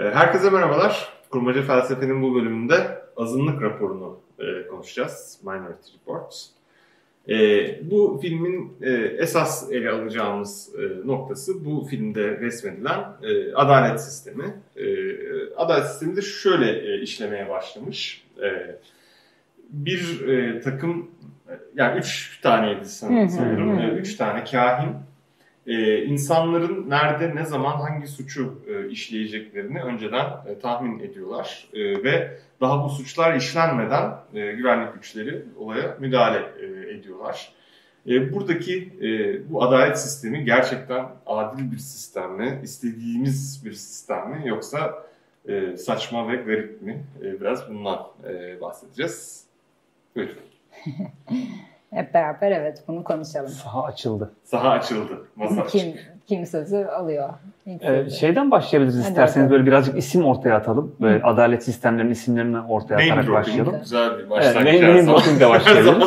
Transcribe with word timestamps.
Ee, 0.00 0.02
herkese 0.02 0.50
merhabalar. 0.50 1.08
Kurmaca 1.30 1.62
Felsefe'nin 1.62 2.22
bu 2.22 2.34
bölümünde 2.34 3.02
azınlık 3.16 3.62
raporunu 3.62 4.18
e, 4.38 4.66
konuşacağız. 4.66 5.40
Minority 5.42 5.92
Report. 6.00 6.46
E, 7.28 7.90
bu 7.90 8.18
filmin 8.22 8.72
e, 8.82 8.90
esas 9.18 9.72
ele 9.72 9.90
alacağımız 9.90 10.70
e, 10.78 11.06
noktası 11.08 11.64
bu 11.64 11.86
filmde 11.90 12.40
resmedilen 12.40 13.04
e, 13.22 13.54
adalet 13.54 14.00
sistemi. 14.00 14.54
E, 14.76 14.84
adalet 15.56 15.86
sistemi 15.86 16.16
de 16.16 16.22
şöyle 16.22 16.94
e, 16.94 17.00
işlemeye 17.00 17.48
başlamış. 17.48 18.24
E, 18.42 18.76
bir 19.70 20.28
e, 20.28 20.60
takım, 20.60 21.10
yani 21.74 21.98
üç 21.98 22.40
taneydi 22.42 22.84
sanırım, 22.84 23.96
üç 23.96 24.16
tane 24.16 24.44
kahin 24.44 24.90
e, 25.66 26.04
insanların 26.04 26.90
nerede, 26.90 27.36
ne 27.36 27.44
zaman, 27.44 27.76
hangi 27.76 28.06
suçu 28.06 28.60
e, 28.68 28.88
işleyeceklerini 28.88 29.82
önceden 29.82 30.26
e, 30.48 30.58
tahmin 30.58 30.98
ediyorlar. 30.98 31.68
E, 31.72 32.04
ve 32.04 32.38
daha 32.60 32.84
bu 32.84 32.88
suçlar 32.88 33.34
işlenmeden 33.34 34.14
e, 34.34 34.52
güvenlik 34.52 34.94
güçleri 34.94 35.44
olaya 35.58 35.96
müdahale 36.00 36.38
e, 36.38 36.94
ediyorlar. 36.94 37.52
E, 38.06 38.32
buradaki 38.32 38.92
e, 39.02 39.50
bu 39.50 39.62
adalet 39.62 39.98
sistemi 39.98 40.44
gerçekten 40.44 41.06
adil 41.26 41.72
bir 41.72 41.78
sistem 41.78 42.32
mi, 42.32 42.60
istediğimiz 42.62 43.62
bir 43.64 43.72
sistem 43.72 44.30
mi 44.30 44.42
yoksa 44.48 45.06
e, 45.48 45.76
saçma 45.76 46.32
ve 46.32 46.36
garip 46.36 46.82
mi? 46.82 47.04
E, 47.22 47.40
biraz 47.40 47.70
bundan 47.70 48.06
e, 48.28 48.60
bahsedeceğiz. 48.60 49.44
Buyurun. 50.16 50.34
Hep 51.90 52.14
beraber 52.14 52.50
evet 52.52 52.82
bunu 52.88 53.04
konuşalım. 53.04 53.48
Saha 53.48 53.84
açıldı. 53.84 54.30
Saha 54.44 54.70
açıldı. 54.70 55.26
Masa 55.36 55.66
kim, 55.66 55.94
kim 56.26 56.46
sözü 56.46 56.76
alıyor? 56.76 57.28
Ee, 57.66 58.10
şeyden 58.10 58.50
başlayabiliriz 58.50 59.00
Hadi 59.00 59.08
isterseniz 59.08 59.44
bakalım. 59.44 59.50
böyle 59.50 59.66
birazcık 59.66 59.98
isim 59.98 60.24
ortaya 60.24 60.56
atalım. 60.56 60.96
Böyle 61.00 61.22
Hı. 61.22 61.26
adalet 61.26 61.64
sistemlerinin 61.64 62.12
isimlerini 62.12 62.60
ortaya 62.60 62.94
name 62.94 63.12
atarak 63.12 63.32
başlayalım. 63.32 63.76
Güzel 63.80 64.18
bir 64.18 64.30
başlangıç. 64.30 64.74
Evet, 64.74 64.82
name 64.82 65.06
dropping 65.06 65.40
başlayalım. 65.50 66.02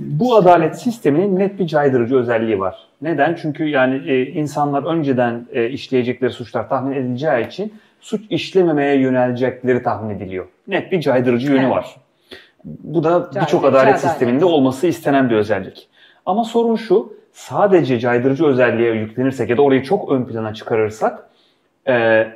Bu 0.00 0.36
adalet 0.36 0.78
sisteminin 0.80 1.38
net 1.38 1.58
bir 1.58 1.66
caydırıcı 1.66 2.16
özelliği 2.16 2.60
var. 2.60 2.76
Neden? 3.02 3.34
Çünkü 3.34 3.64
yani 3.64 4.10
e, 4.10 4.26
insanlar 4.26 4.82
önceden 4.82 5.46
e, 5.52 5.68
işleyecekleri 5.68 6.32
suçlar 6.32 6.68
tahmin 6.68 6.96
edileceği 6.96 7.46
için 7.46 7.74
suç 8.00 8.22
işlememeye 8.30 8.96
yönelecekleri 8.96 9.82
tahmin 9.82 10.14
ediliyor. 10.14 10.46
Net 10.68 10.92
bir 10.92 11.00
caydırıcı 11.00 11.52
yönü 11.52 11.60
evet. 11.60 11.70
var. 11.70 11.96
Bu 12.66 13.04
da 13.04 13.30
birçok 13.34 13.64
adalet 13.64 14.00
sisteminde 14.00 14.44
olması 14.44 14.86
istenen 14.86 15.30
bir 15.30 15.34
özellik. 15.34 15.88
Ama 16.26 16.44
sorun 16.44 16.76
şu, 16.76 17.12
sadece 17.32 17.98
caydırıcı 18.00 18.46
özelliğe 18.46 18.92
yüklenirsek 18.92 19.50
ya 19.50 19.56
da 19.56 19.62
orayı 19.62 19.82
çok 19.82 20.12
ön 20.12 20.24
plana 20.24 20.54
çıkarırsak 20.54 21.28
e, 21.88 22.26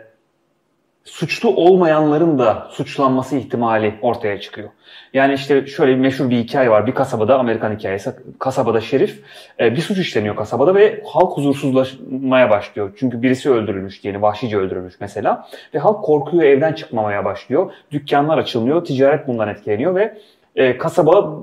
suçlu 1.04 1.56
olmayanların 1.56 2.38
da 2.38 2.68
suçlanması 2.70 3.36
ihtimali 3.36 3.94
ortaya 4.02 4.40
çıkıyor. 4.40 4.68
Yani 5.14 5.34
işte 5.34 5.66
şöyle 5.66 5.92
bir 5.92 6.00
meşhur 6.00 6.30
bir 6.30 6.38
hikaye 6.38 6.70
var. 6.70 6.86
Bir 6.86 6.94
kasabada, 6.94 7.38
Amerikan 7.38 7.76
hikayesi, 7.76 8.12
kasabada 8.38 8.80
şerif 8.80 9.22
e, 9.60 9.76
bir 9.76 9.80
suç 9.80 9.98
işleniyor 9.98 10.36
kasabada 10.36 10.74
ve 10.74 11.02
halk 11.06 11.36
huzursuzlaşmaya 11.36 12.50
başlıyor. 12.50 12.92
Çünkü 12.98 13.22
birisi 13.22 13.50
öldürülmüş 13.50 14.02
diyelim, 14.02 14.22
vahşice 14.22 14.56
öldürülmüş 14.56 14.94
mesela. 15.00 15.48
Ve 15.74 15.78
halk 15.78 16.04
korkuyor, 16.04 16.42
evden 16.42 16.72
çıkmamaya 16.72 17.24
başlıyor. 17.24 17.72
Dükkanlar 17.90 18.38
açılmıyor, 18.38 18.84
ticaret 18.84 19.26
bundan 19.26 19.48
etkileniyor 19.48 19.94
ve 19.94 20.18
e, 20.56 20.78
kasaba 20.78 21.42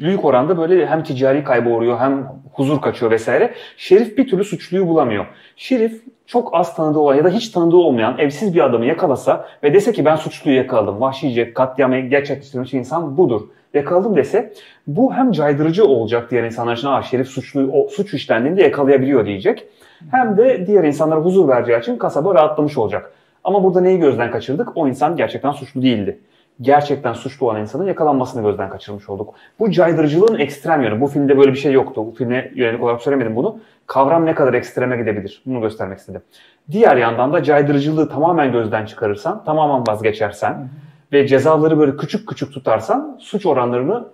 büyük 0.00 0.24
oranda 0.24 0.58
böyle 0.58 0.86
hem 0.86 1.02
ticari 1.02 1.44
kaybı 1.44 1.70
uğruyor 1.70 1.98
hem 1.98 2.28
huzur 2.52 2.80
kaçıyor 2.80 3.10
vesaire. 3.10 3.54
Şerif 3.76 4.18
bir 4.18 4.28
türlü 4.28 4.44
suçluyu 4.44 4.88
bulamıyor. 4.88 5.26
Şerif 5.56 6.02
çok 6.26 6.54
az 6.54 6.76
tanıdığı 6.76 6.98
olan 6.98 7.14
ya 7.14 7.24
da 7.24 7.28
hiç 7.28 7.48
tanıdığı 7.48 7.76
olmayan 7.76 8.18
evsiz 8.18 8.54
bir 8.54 8.64
adamı 8.64 8.86
yakalasa 8.86 9.48
ve 9.62 9.74
dese 9.74 9.92
ki 9.92 10.04
ben 10.04 10.16
suçluyu 10.16 10.56
yakaladım. 10.56 11.00
Vahşice 11.00 11.54
katliamı 11.54 11.98
gerçekleştirmiş 12.00 12.74
insan 12.74 13.16
budur. 13.16 13.40
Yakaladım 13.74 14.16
dese 14.16 14.52
bu 14.86 15.14
hem 15.14 15.32
caydırıcı 15.32 15.84
olacak 15.84 16.30
diğer 16.30 16.44
insanlar 16.44 16.76
için. 16.76 16.88
Aa 16.88 17.02
Şerif 17.02 17.28
suçlu, 17.28 17.70
o, 17.72 17.88
suç 17.88 18.14
işlendiğinde 18.14 18.62
yakalayabiliyor 18.62 19.26
diyecek. 19.26 19.64
Hem 20.10 20.36
de 20.36 20.66
diğer 20.66 20.84
insanlara 20.84 21.20
huzur 21.20 21.48
vereceği 21.48 21.78
için 21.78 21.98
kasaba 21.98 22.34
rahatlamış 22.34 22.78
olacak. 22.78 23.12
Ama 23.44 23.64
burada 23.64 23.80
neyi 23.80 23.98
gözden 23.98 24.30
kaçırdık? 24.30 24.68
O 24.74 24.88
insan 24.88 25.16
gerçekten 25.16 25.52
suçlu 25.52 25.82
değildi 25.82 26.18
gerçekten 26.60 27.12
suçlu 27.12 27.46
olan 27.46 27.60
insanın 27.60 27.86
yakalanmasını 27.86 28.42
gözden 28.42 28.70
kaçırmış 28.70 29.08
olduk. 29.08 29.34
Bu 29.58 29.70
caydırıcılığın 29.70 30.38
ekstrem 30.38 30.82
yönü. 30.82 31.00
Bu 31.00 31.06
filmde 31.06 31.38
böyle 31.38 31.52
bir 31.52 31.58
şey 31.58 31.72
yoktu. 31.72 32.06
Bu 32.06 32.14
filme 32.14 32.50
yönelik 32.54 32.82
olarak 32.82 33.02
söylemedim 33.02 33.36
bunu. 33.36 33.58
Kavram 33.86 34.26
ne 34.26 34.34
kadar 34.34 34.54
ekstreme 34.54 34.96
gidebilir? 34.96 35.42
Bunu 35.46 35.60
göstermek 35.60 35.98
istedim. 35.98 36.22
Diğer 36.70 36.96
yandan 36.96 37.32
da 37.32 37.42
caydırıcılığı 37.42 38.08
tamamen 38.08 38.52
gözden 38.52 38.86
çıkarırsan, 38.86 39.44
tamamen 39.44 39.86
vazgeçersen 39.86 40.68
ve 41.12 41.26
cezaları 41.26 41.78
böyle 41.78 41.96
küçük 41.96 42.28
küçük 42.28 42.52
tutarsan 42.52 43.16
suç 43.20 43.46
oranlarını 43.46 44.08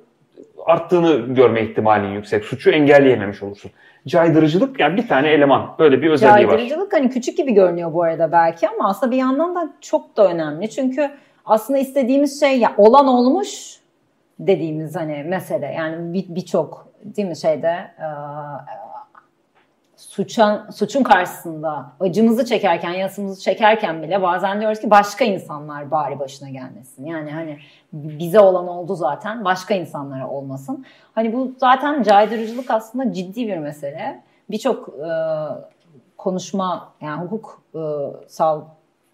arttığını 0.66 1.34
görme 1.34 1.62
ihtimalin 1.62 2.08
yüksek. 2.08 2.44
Suçu 2.44 2.70
engelleyememiş 2.70 3.42
olursun. 3.42 3.70
Caydırıcılık 4.06 4.80
yani 4.80 4.96
bir 4.96 5.08
tane 5.08 5.28
eleman. 5.28 5.70
Böyle 5.78 6.02
bir 6.02 6.10
özelliği 6.10 6.46
var. 6.46 6.52
Caydırıcılık 6.52 6.92
hani 6.92 7.10
küçük 7.10 7.36
gibi 7.36 7.52
görünüyor 7.52 7.92
bu 7.92 8.02
arada 8.02 8.32
belki 8.32 8.68
ama 8.68 8.88
aslında 8.88 9.12
bir 9.12 9.16
yandan 9.16 9.54
da 9.54 9.72
çok 9.80 10.16
da 10.16 10.28
önemli. 10.28 10.70
Çünkü 10.70 11.10
aslında 11.44 11.78
istediğimiz 11.78 12.40
şey 12.40 12.58
ya 12.58 12.74
olan 12.78 13.06
olmuş 13.06 13.80
dediğimiz 14.38 14.96
hani 14.96 15.22
mesele 15.22 15.66
yani 15.66 16.24
birçok 16.34 16.88
bir 17.04 17.16
değil 17.16 17.28
mi 17.28 17.36
şeyde 17.36 17.90
e, 17.98 18.08
suçan, 19.96 20.70
suçun 20.70 21.02
karşısında 21.02 21.92
acımızı 22.00 22.44
çekerken, 22.44 22.90
yasımızı 22.90 23.40
çekerken 23.40 24.02
bile 24.02 24.22
bazen 24.22 24.60
diyoruz 24.60 24.80
ki 24.80 24.90
başka 24.90 25.24
insanlar 25.24 25.90
bari 25.90 26.18
başına 26.18 26.48
gelmesin. 26.48 27.06
Yani 27.06 27.30
hani 27.30 27.58
bize 27.92 28.40
olan 28.40 28.68
oldu 28.68 28.94
zaten 28.94 29.44
başka 29.44 29.74
insanlara 29.74 30.28
olmasın. 30.28 30.84
Hani 31.14 31.32
bu 31.32 31.52
zaten 31.58 32.02
caydırıcılık 32.02 32.70
aslında 32.70 33.12
ciddi 33.12 33.48
bir 33.48 33.58
mesele. 33.58 34.22
Birçok 34.50 34.88
e, 34.88 35.10
konuşma 36.16 36.92
yani 37.00 37.22
hukuk 37.22 37.62
e, 37.74 37.80
sal 38.28 38.62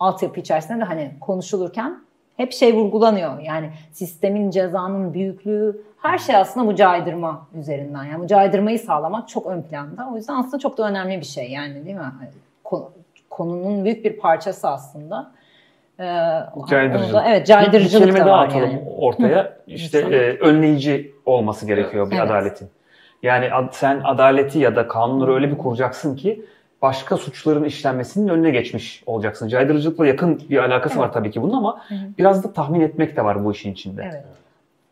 altyapı 0.01 0.41
içerisinde 0.41 0.81
de 0.81 0.85
hani 0.85 1.17
konuşulurken 1.21 2.06
hep 2.37 2.53
şey 2.53 2.75
vurgulanıyor. 2.75 3.41
Yani 3.41 3.71
sistemin 3.93 4.51
cezanın 4.51 5.15
büyüklüğü 5.15 5.83
her 6.03 6.19
şey 6.19 6.37
aslında 6.37 6.67
bu 6.67 6.75
caydırma 6.75 7.47
üzerinden. 7.59 8.05
Yani 8.05 8.23
bu 8.23 8.27
caydırmayı 8.27 8.79
sağlamak 8.79 9.29
çok 9.29 9.47
ön 9.47 9.63
planda. 9.63 10.09
O 10.13 10.17
yüzden 10.17 10.35
aslında 10.35 10.59
çok 10.59 10.79
da 10.79 10.89
önemli 10.89 11.21
bir 11.21 11.27
şey 11.27 11.51
yani 11.51 11.85
değil 11.85 11.97
mi? 11.97 12.13
Konunun 13.31 13.85
büyük 13.85 14.05
bir 14.05 14.17
parçası 14.17 14.69
aslında. 14.69 15.33
Ee, 16.01 16.05
caydırıcılık. 16.71 17.15
Da, 17.15 17.25
evet 17.29 17.47
caydırıcılık 17.47 18.09
bir, 18.09 18.15
bir 18.15 18.21
da 18.21 18.27
var 18.27 18.47
atalım 18.47 18.71
yani. 18.71 18.89
ortaya. 18.99 19.57
İşte 19.67 19.99
e, 19.99 20.39
önleyici 20.39 21.15
olması 21.27 21.67
gerekiyor 21.67 22.11
bir 22.11 22.17
evet. 22.17 22.31
adaletin. 22.31 22.69
Yani 23.23 23.49
sen 23.73 24.01
adaleti 24.05 24.59
ya 24.59 24.77
da 24.77 24.89
kanunları 24.89 25.35
öyle 25.35 25.51
bir 25.51 25.59
kuracaksın 25.59 26.17
ki 26.17 26.45
başka 26.83 27.17
suçların 27.17 27.65
işlenmesinin 27.65 28.29
önüne 28.29 28.51
geçmiş 28.51 29.03
olacaksın. 29.07 29.49
Caydırıcılıkla 29.49 30.07
yakın 30.07 30.43
bir 30.51 30.59
alakası 30.59 30.95
evet. 30.95 31.09
var 31.09 31.13
tabii 31.13 31.31
ki 31.31 31.43
bunun 31.43 31.53
ama 31.53 31.81
Hı-hı. 31.89 31.99
biraz 32.19 32.45
da 32.45 32.53
tahmin 32.53 32.81
etmek 32.81 33.17
de 33.17 33.25
var 33.25 33.45
bu 33.45 33.53
işin 33.53 33.73
içinde. 33.73 34.03
Evet. 34.13 34.25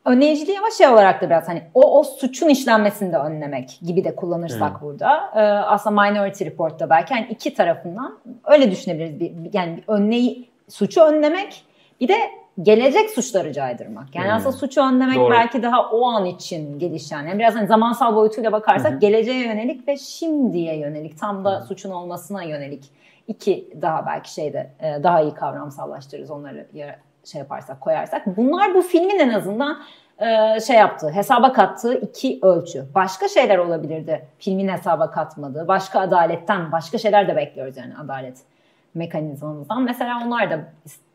Önleyiciliği 0.05 0.59
ama 0.59 0.71
şey 0.71 0.89
olarak 0.89 1.23
da 1.23 1.27
biraz 1.27 1.49
hani 1.49 1.63
o, 1.75 1.99
o 1.99 2.05
suçun 2.05 2.49
işlenmesini 2.49 3.13
de 3.13 3.17
önlemek 3.17 3.79
gibi 3.83 4.05
de 4.05 4.17
kullanırsak 4.17 4.77
Hı. 4.77 4.81
burada. 4.81 5.31
Ee, 5.35 5.41
aslında 5.41 6.03
Minority 6.03 6.45
Report'ta 6.45 6.91
belki 6.91 7.15
hani 7.15 7.27
iki 7.31 7.55
tarafından 7.55 8.19
öyle 8.45 8.71
düşünebiliriz. 8.71 9.21
Bir, 9.21 9.33
yani 9.53 9.83
önleyi, 9.89 10.49
suçu 10.69 11.01
önlemek 11.01 11.65
bir 12.01 12.09
de 12.09 12.17
gelecek 12.63 13.11
suçları 13.11 13.53
caydırmak. 13.53 14.15
Yani 14.15 14.27
hmm. 14.27 14.35
aslında 14.35 14.53
suçu 14.53 14.81
önlemek 14.81 15.17
Doğru. 15.17 15.31
belki 15.31 15.63
daha 15.63 15.91
o 15.91 16.07
an 16.07 16.25
için 16.25 16.79
gelişen. 16.79 17.27
Yani 17.27 17.39
biraz 17.39 17.55
hani 17.55 17.67
zamansal 17.67 18.17
boyutuyla 18.17 18.53
bakarsak 18.53 18.93
hmm. 18.93 18.99
geleceğe 18.99 19.47
yönelik 19.47 19.89
ve 19.89 19.97
şimdiye 19.97 20.79
yönelik 20.79 21.19
tam 21.19 21.45
da 21.45 21.59
hmm. 21.59 21.67
suçun 21.67 21.91
olmasına 21.91 22.43
yönelik 22.43 22.85
iki 23.29 23.69
daha 23.83 24.07
belki 24.07 24.33
şeyde 24.33 24.71
e, 24.81 25.03
daha 25.03 25.21
iyi 25.21 25.35
kavramsallaştırırız 25.35 26.31
onları 26.31 26.67
şey 27.25 27.39
yaparsak 27.39 27.81
koyarsak. 27.81 28.37
Bunlar 28.37 28.75
bu 28.75 28.83
filmin 28.83 29.19
en 29.19 29.31
azından 29.31 29.83
e, 30.19 30.61
şey 30.61 30.77
yaptığı, 30.77 31.11
hesaba 31.11 31.53
kattığı 31.53 31.95
iki 31.95 32.39
ölçü. 32.43 32.85
Başka 32.95 33.29
şeyler 33.29 33.59
olabilirdi 33.59 34.27
filmin 34.39 34.69
hesaba 34.69 35.11
katmadığı. 35.11 35.69
Başka 35.69 36.01
adaletten 36.01 36.73
başka 36.73 36.99
şeyler 36.99 37.29
de 37.29 37.37
bekliyoruz 37.37 37.77
yani 37.77 37.97
adalet 38.05 38.39
mekanizmamızdan. 38.95 39.83
Mesela 39.83 40.23
onlar 40.27 40.51
da 40.51 40.61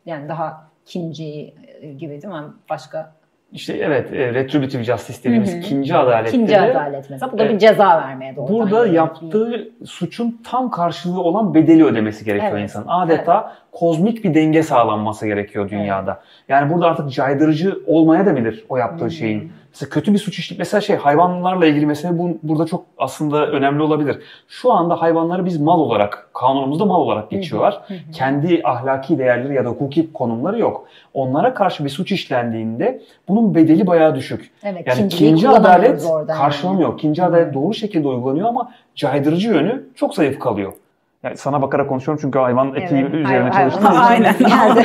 yani 0.06 0.28
daha 0.28 0.69
ikinci 0.90 1.54
e, 1.80 1.92
gibi 1.92 2.22
değil 2.22 2.34
mi? 2.34 2.42
Başka 2.70 3.12
işte 3.52 3.76
evet, 3.76 4.12
e, 4.12 4.34
retributive 4.34 4.84
justice 4.84 5.18
dediğimiz 5.24 5.54
ikinci 5.54 5.96
adalet. 5.96 6.28
İkinci 6.28 6.52
de, 6.52 6.60
adalet 6.60 7.10
mesela. 7.10 7.32
Bu 7.32 7.38
da 7.38 7.48
bir 7.48 7.58
ceza 7.58 8.02
vermeye 8.02 8.36
doğru. 8.36 8.48
Burada 8.48 8.86
yaptığı 8.86 9.50
bir... 9.50 9.86
suçun 9.86 10.40
tam 10.44 10.70
karşılığı 10.70 11.22
olan 11.22 11.54
bedeli 11.54 11.84
ödemesi 11.84 12.24
gerekiyor 12.24 12.52
evet. 12.52 12.62
insan. 12.62 12.84
Adeta 12.88 13.44
evet. 13.46 13.56
kozmik 13.72 14.24
bir 14.24 14.34
denge 14.34 14.62
sağlanması 14.62 15.26
gerekiyor 15.26 15.70
dünyada. 15.70 16.10
Evet. 16.10 16.44
Yani 16.48 16.72
burada 16.72 16.86
artık 16.86 17.12
caydırıcı 17.12 17.78
olmaya 17.86 18.26
da 18.26 18.36
bilir 18.36 18.64
o 18.68 18.76
yaptığı 18.76 19.04
Hı-hı. 19.04 19.10
şeyin. 19.10 19.52
Mesela 19.70 19.90
kötü 19.90 20.12
bir 20.12 20.18
suç 20.18 20.38
işleyip 20.38 20.58
mesela 20.58 20.80
şey 20.80 20.96
hayvanlarla 20.96 21.66
ilgili 21.66 21.86
mesela 21.86 22.18
bu 22.18 22.38
burada 22.42 22.66
çok 22.66 22.84
aslında 22.98 23.46
önemli 23.46 23.82
olabilir. 23.82 24.18
Şu 24.48 24.72
anda 24.72 25.02
hayvanları 25.02 25.44
biz 25.44 25.60
mal 25.60 25.80
olarak 25.80 26.28
kanunumuzda 26.34 26.84
mal 26.84 27.00
olarak 27.00 27.30
geçiyorlar. 27.30 27.80
Kendi 28.12 28.60
ahlaki 28.64 29.18
değerleri 29.18 29.54
ya 29.54 29.64
da 29.64 29.68
hukuki 29.68 30.12
konumları 30.12 30.58
yok. 30.58 30.86
Onlara 31.14 31.54
karşı 31.54 31.84
bir 31.84 31.90
suç 31.90 32.12
işlendiğinde 32.12 33.00
bunun 33.28 33.54
bedeli 33.54 33.86
bayağı 33.86 34.14
düşük. 34.14 34.50
Evet, 34.62 34.86
yani 34.86 35.06
ikinci 35.06 35.48
adalet 35.48 36.04
oradan 36.04 36.36
karşılanıyor. 36.36 36.88
yani. 36.88 36.98
İkinci 36.98 37.22
adalet 37.24 37.54
doğru 37.54 37.74
şekilde 37.74 38.08
uygulanıyor 38.08 38.48
ama 38.48 38.72
caydırıcı 38.94 39.48
yönü 39.48 39.84
çok 39.94 40.14
zayıf 40.14 40.38
kalıyor. 40.38 40.72
Yani 41.22 41.36
sana 41.36 41.62
bakarak 41.62 41.88
konuşuyorum 41.88 42.20
çünkü 42.22 42.38
hayvan 42.38 42.74
eti 42.74 42.94
Evet, 42.94 43.14
üzerine 43.14 43.26
hayvan- 43.28 43.50
çalıştığım 43.50 43.90
için. 43.90 44.00
Aynen. 44.00 44.34
Geldi. 44.38 44.84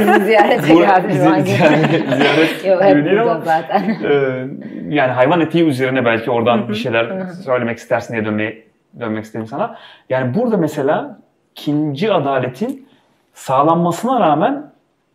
Bizi 0.00 0.24
ziyarete 0.24 0.74
geldi. 0.74 1.08
bizi 1.08 1.18
ziyaret- 1.20 2.62
gibi 2.94 3.04
değil 3.04 3.22
ama- 3.22 3.40
zaten. 3.40 3.96
Ee, 4.04 4.46
yani 4.88 5.12
hayvan 5.12 5.40
etiği 5.40 5.64
üzerine 5.64 6.04
belki 6.04 6.30
oradan 6.30 6.68
bir 6.68 6.74
şeyler 6.74 7.26
söylemek 7.44 7.78
istersin 7.78 8.14
diye 8.14 8.24
dönmeyi, 8.24 8.68
dönmek 9.00 9.24
istedim 9.24 9.46
sana. 9.46 9.76
Yani 10.08 10.34
burada 10.34 10.56
mesela 10.56 11.18
ikinci 11.56 12.12
adaletin 12.12 12.88
sağlanmasına 13.34 14.20
rağmen 14.20 14.70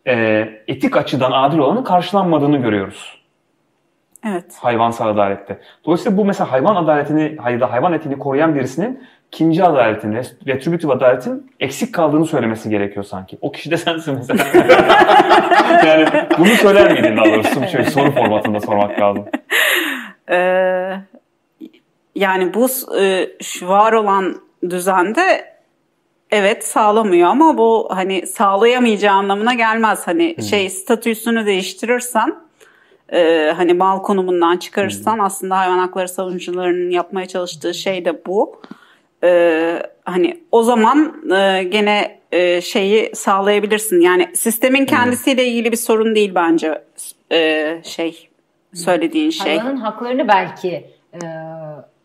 e, 0.08 0.14
etik 0.68 0.98
açıdan 0.98 1.32
adil 1.32 1.58
olanın 1.58 1.84
karşılanmadığını 1.84 2.58
görüyoruz 2.58 3.22
Evet. 4.28 4.46
hayvansal 4.62 5.08
adalette. 5.08 5.60
Dolayısıyla 5.86 6.18
bu 6.18 6.26
mesela 6.26 6.52
hayvan 6.52 6.76
adaletini 6.76 7.38
ya 7.52 7.60
da 7.62 7.72
hayvan 7.72 7.94
etini 7.94 8.20
koruyan 8.20 8.56
birisinin 8.56 9.04
ikinci 9.36 9.64
adaletin, 9.64 10.14
retributive 10.48 10.94
adaletin 10.94 11.52
eksik 11.60 11.94
kaldığını 11.94 12.26
söylemesi 12.26 12.70
gerekiyor 12.70 13.06
sanki. 13.06 13.38
O 13.42 13.52
kişi 13.52 13.72
de 13.72 13.78
sensin 13.78 14.16
mesela. 14.16 14.46
yani 15.86 16.06
bunu 16.38 16.48
söyler 16.48 16.92
miydin 16.92 17.18
daha 17.18 17.26
doğrusu? 17.26 17.68
Şöyle 17.72 17.86
soru 17.86 18.12
formatında 18.12 18.60
sormak 18.60 19.00
lazım. 19.00 19.26
Ee, 20.30 20.38
yani 22.16 22.54
bu 22.54 22.68
e, 23.00 23.30
şu 23.42 23.68
var 23.68 23.94
olan 23.94 24.42
düzende 24.70 25.56
evet 26.32 26.66
sağlamıyor 26.66 27.30
ama 27.30 27.58
bu 27.58 27.88
hani 27.92 28.28
sağlayamayacağı 28.28 29.16
anlamına 29.16 29.54
gelmez. 29.54 30.08
Hani 30.08 30.44
şey 30.50 30.70
statüsünü 30.70 31.46
değiştirirsen 31.46 32.36
e, 33.14 33.52
hani 33.58 33.74
mal 33.74 34.02
konumundan 34.02 34.58
çıkarırsan 34.58 35.20
aslında 35.20 35.58
hayvan 35.58 35.78
hakları 35.78 36.08
savunucularının 36.08 36.90
yapmaya 36.90 37.28
çalıştığı 37.28 37.74
şey 37.74 38.06
de 38.06 38.26
bu. 38.26 38.62
Ee, 39.26 39.82
hani 40.06 40.44
o 40.52 40.64
zaman 40.64 41.32
e, 41.32 41.64
gene 41.64 42.20
e, 42.32 42.62
şeyi 42.62 43.16
sağlayabilirsin. 43.16 44.02
Yani 44.02 44.30
sistemin 44.36 44.86
kendisiyle 44.86 45.46
ilgili 45.46 45.72
bir 45.72 45.78
sorun 45.78 46.16
değil 46.16 46.36
bence 46.36 46.82
e, 47.32 47.80
şey 47.84 48.30
söylediğin 48.74 49.30
şey. 49.30 49.58
Hayvanın 49.58 49.78
haklarını 49.78 50.28
belki 50.28 50.86
e, 51.14 51.20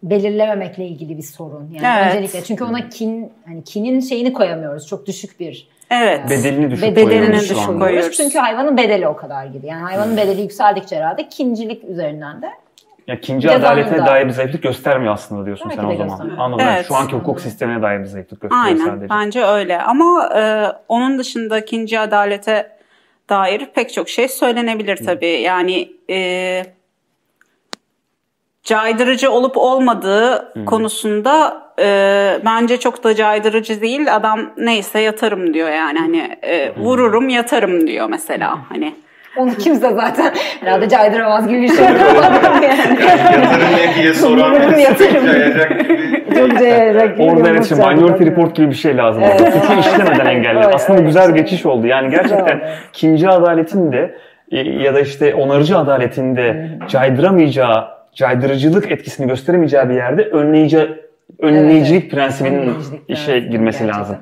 belirlememekle 0.02 0.86
ilgili 0.86 1.18
bir 1.18 1.22
sorun. 1.22 1.70
Yani 1.72 1.98
Evet. 2.02 2.14
öncelikle 2.14 2.44
çünkü 2.44 2.64
ona 2.64 2.88
kin 2.88 3.32
hani 3.46 3.64
kinin 3.64 4.00
şeyini 4.00 4.32
koyamıyoruz. 4.32 4.86
Çok 4.86 5.06
düşük 5.06 5.40
bir 5.40 5.68
Evet. 5.90 6.20
Bedelini 6.30 6.70
düşük 6.70 6.84
bedelini 6.84 7.08
koyuyoruz 7.08 7.50
düşük 7.50 7.80
koyuyoruz. 7.80 8.16
Çünkü 8.16 8.38
hayvanın 8.38 8.76
bedeli 8.76 9.08
o 9.08 9.16
kadar 9.16 9.46
gibi. 9.46 9.66
Yani 9.66 9.82
hayvanın 9.82 10.16
bedeli 10.16 10.40
yükseldikçe 10.40 10.96
herhalde 10.96 11.28
kincilik 11.28 11.84
üzerinden 11.84 12.42
de 12.42 12.50
Ya 13.10 13.16
ikinci 13.16 13.48
Cezanın 13.48 13.62
adaletine 13.64 13.98
da. 13.98 14.06
dair 14.06 14.26
bir 14.26 14.30
zayıflık 14.32 14.62
göstermiyor 14.62 15.14
aslında 15.14 15.46
diyorsun 15.46 15.68
Belki 15.70 15.80
sen 15.80 15.88
o 15.88 15.92
zaman. 15.94 16.08
göstermiyor. 16.08 16.38
Anladım. 16.38 16.66
Evet. 16.70 16.86
Şu 16.88 16.94
anki 16.94 17.12
hukuk 17.16 17.40
sistemine 17.40 17.82
dair 17.82 18.00
bir 18.00 18.04
zayıflık 18.04 18.40
gösteriyor 18.40 18.66
Aynen 18.66 18.84
sadece. 18.84 19.08
bence 19.10 19.44
öyle 19.44 19.82
ama 19.82 20.30
e, 20.36 20.42
onun 20.88 21.18
dışında 21.18 21.58
ikinci 21.58 21.98
adalete 22.00 22.76
dair 23.28 23.66
pek 23.74 23.92
çok 23.92 24.08
şey 24.08 24.28
söylenebilir 24.28 24.96
tabii. 25.06 25.26
Yani 25.40 25.92
e, 26.10 26.64
caydırıcı 28.62 29.30
olup 29.30 29.56
olmadığı 29.56 30.52
konusunda 30.66 31.62
e, 31.80 32.40
bence 32.44 32.76
çok 32.80 33.04
da 33.04 33.14
caydırıcı 33.14 33.80
değil. 33.80 34.16
Adam 34.16 34.40
neyse 34.56 35.00
yatarım 35.00 35.54
diyor 35.54 35.70
yani 35.70 35.98
hani 35.98 36.38
e, 36.42 36.74
vururum 36.76 37.28
yatarım 37.28 37.86
diyor 37.86 38.08
mesela 38.10 38.58
hani. 38.68 38.94
Onu 39.36 39.54
kimse 39.54 39.90
zaten 39.90 40.32
herhalde 40.60 40.88
caydıramaz 40.88 41.48
gibi 41.48 41.62
bir 41.62 41.68
şey 41.68 41.84
yani. 41.84 41.98
Yatırım 41.98 43.76
ne 43.76 43.94
diye 44.02 44.14
soran 44.14 44.52
Yatırım, 44.52 44.78
yatırım. 44.78 45.26
cayacak 45.26 45.80
gibi. 45.80 46.24
Çok 46.34 46.58
cayarak. 46.58 47.20
Orada 47.20 47.50
evet 47.50 47.66
şimdi 47.68 47.80
Minority 47.86 48.24
Report 48.24 48.56
gibi 48.56 48.70
bir 48.70 48.74
şey 48.74 48.96
lazım. 48.96 49.22
Evet. 49.26 49.52
Suçu 49.52 49.80
işlemeden 49.80 50.26
engeller. 50.26 50.62
Evet, 50.62 50.74
Aslında 50.74 50.98
evet. 50.98 51.06
güzel 51.06 51.30
geçiş 51.34 51.66
oldu. 51.66 51.86
Yani 51.86 52.10
gerçekten 52.10 52.60
ikinci 52.88 53.28
adaletin 53.28 53.92
de 53.92 54.14
e, 54.52 54.58
ya 54.58 54.94
da 54.94 55.00
işte 55.00 55.34
onarıcı 55.34 55.78
adaletin 55.78 56.36
de 56.36 56.68
caydıramayacağı, 56.88 57.88
caydırıcılık 58.14 58.90
etkisini 58.92 59.26
gösteremeyeceği 59.26 59.88
bir 59.88 59.94
yerde 59.94 60.22
önleyici 60.22 60.88
önleyicilik 61.42 62.10
prensibinin 62.10 62.56
Önleyicilik 62.58 63.02
işe 63.10 63.24
prensibi 63.32 63.50
girmesi 63.50 63.84
gerçekten 63.84 64.00
lazım. 64.00 64.18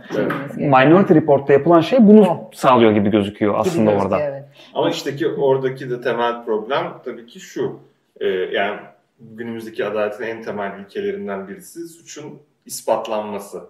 Minority 0.57 1.15
Report'ta 1.15 1.53
yapılan 1.53 1.81
şey 1.81 2.07
bunu 2.07 2.21
O. 2.31 2.51
sağlıyor 2.55 2.93
gibi 2.93 3.11
gözüküyor 3.11 3.53
Gibi 3.53 3.61
aslında 3.61 3.91
gözüküyor, 3.91 4.05
orada. 4.13 4.21
evet. 4.21 4.45
Ama 4.75 4.91
işte 4.91 5.17
ki 5.17 5.29
oradaki 5.29 5.91
de 5.91 6.01
temel 6.01 6.45
problem 6.45 6.93
tabii 7.05 7.27
ki 7.27 7.41
şu. 7.41 7.79
Ee, 8.21 8.27
yani 8.29 8.81
günümüzdeki 9.21 9.85
adaletin 9.85 10.25
en 10.25 10.43
temel 10.43 10.79
ilkelerinden 10.81 11.49
birisi 11.49 11.89
suçun 11.89 12.39
ispatlanması. 12.67 13.63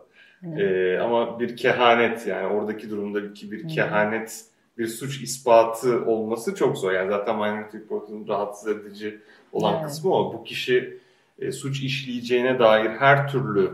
Ee, 0.59 0.99
ama 1.03 1.41
bir 1.41 1.57
kehanet 1.57 2.27
yani 2.27 2.47
oradaki 2.47 2.91
durumdaki 2.91 3.53
bir 3.53 3.69
kehanet 3.69 4.45
bir 4.79 4.87
suç 4.87 5.23
ispatı 5.23 6.05
olması 6.07 6.55
çok 6.55 6.79
zor. 6.79 6.93
Yani 6.93 7.11
zaten 7.11 7.37
Minority 7.37 7.77
Report'un 7.77 8.29
rahatsız 8.29 8.69
edici 8.69 9.19
olan 9.53 9.75
Evet. 9.75 9.85
kısmı 9.87 10.15
o. 10.15 10.33
Bu 10.33 10.45
kişi 10.45 10.99
e, 11.39 11.53
suç 11.53 11.83
işleyeceğine 11.83 12.59
dair 12.59 12.91
her 12.91 13.29
türlü 13.29 13.71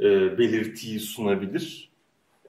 e, 0.00 0.38
belirtiyi 0.38 1.00
sunabilir. 1.00 1.90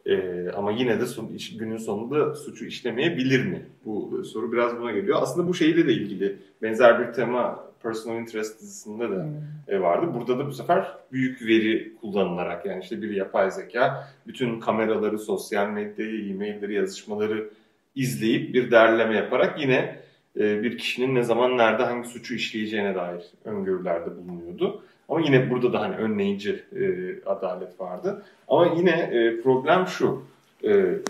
E, 0.06 0.50
ama 0.50 0.72
yine 0.72 1.00
de 1.00 1.06
son, 1.06 1.28
iş- 1.28 1.58
günün 1.58 1.78
sonunda 1.78 2.36
suçu 2.36 2.66
işlemeyebilir 2.66 3.46
mi? 3.46 3.66
Bu 3.86 4.20
e, 4.22 4.24
soru 4.24 4.52
biraz 4.52 4.78
buna 4.80 4.92
geliyor. 4.92 5.18
Aslında 5.22 5.48
bu 5.48 5.54
şeyle 5.54 5.88
de 5.88 5.94
ilgili 5.94 6.38
benzer 6.62 7.00
bir 7.08 7.14
tema 7.14 7.72
Personal 7.84 8.22
Interest 8.22 8.62
dizisinde 8.62 9.10
de 9.10 9.26
e, 9.68 9.82
vardı. 9.82 10.12
Burada 10.14 10.40
da 10.40 10.48
bu 10.48 10.52
sefer 10.52 10.88
büyük 11.12 11.42
veri 11.42 11.96
kullanılarak 12.02 12.66
yani 12.66 12.84
işte 12.84 13.02
bir 13.02 13.10
yapay 13.10 13.52
zeka 13.52 14.08
bütün 14.28 14.60
kameraları, 14.60 15.20
sosyal 15.20 15.70
medyayı, 15.70 16.30
e-mailleri, 16.30 16.74
yazışmaları 16.74 17.50
izleyip 17.96 18.54
bir 18.54 18.72
derleme 18.72 19.16
yaparak 19.16 19.62
yine 19.62 20.00
bir 20.36 20.78
kişinin 20.78 21.16
ne 21.16 21.24
zaman 21.24 21.58
nerede 21.58 21.84
hangi 21.84 22.08
suçu 22.08 22.36
işleyeceğine 22.36 22.96
dair 22.96 23.24
öngörülerde 23.46 24.18
bulunuyordu. 24.18 24.84
Ama 25.10 25.22
yine 25.22 25.50
burada 25.50 25.74
da 25.74 25.82
hani 25.82 25.96
önleyici 25.96 26.64
e, 26.76 26.86
adalet 27.26 27.80
vardı. 27.80 28.24
Ama 28.48 28.74
yine 28.78 28.92
e, 28.92 29.42
problem 29.42 29.88
şu. 29.88 30.24
E, 30.64 30.70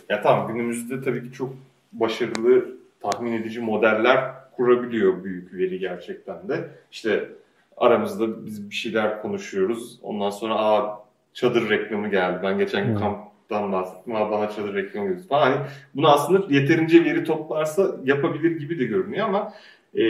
ya 0.09 0.21
tamam 0.23 0.53
günümüzde 0.53 1.01
tabii 1.01 1.23
ki 1.23 1.31
çok 1.31 1.53
başarılı 1.93 2.65
tahmin 2.99 3.33
edici 3.33 3.59
modeller 3.59 4.31
kurabiliyor 4.55 5.23
büyük 5.23 5.53
veri 5.53 5.79
gerçekten 5.79 6.49
de. 6.49 6.69
İşte 6.91 7.29
aramızda 7.77 8.45
biz 8.45 8.69
bir 8.69 8.75
şeyler 8.75 9.21
konuşuyoruz. 9.21 9.99
Ondan 10.03 10.29
sonra 10.29 10.55
aa 10.55 11.03
çadır 11.33 11.69
reklamı 11.69 12.09
geldi. 12.09 12.39
Ben 12.43 12.57
geçen 12.57 12.87
gün 12.87 12.95
Hmm. 12.95 13.30
Kamptan 13.51 13.71
bahsettim. 13.71 14.15
Aa 14.15 14.31
bana 14.31 14.49
çadır 14.49 14.73
reklamı 14.73 15.09
geldi 15.09 15.27
falan. 15.27 15.51
Hani 15.51 15.67
bunu 15.95 16.07
aslında 16.07 16.53
yeterince 16.53 17.05
veri 17.05 17.23
toplarsa 17.23 17.95
yapabilir 18.03 18.59
gibi 18.59 18.79
de 18.79 18.85
görünüyor 18.85 19.27
ama 19.27 19.53
e, 19.95 20.01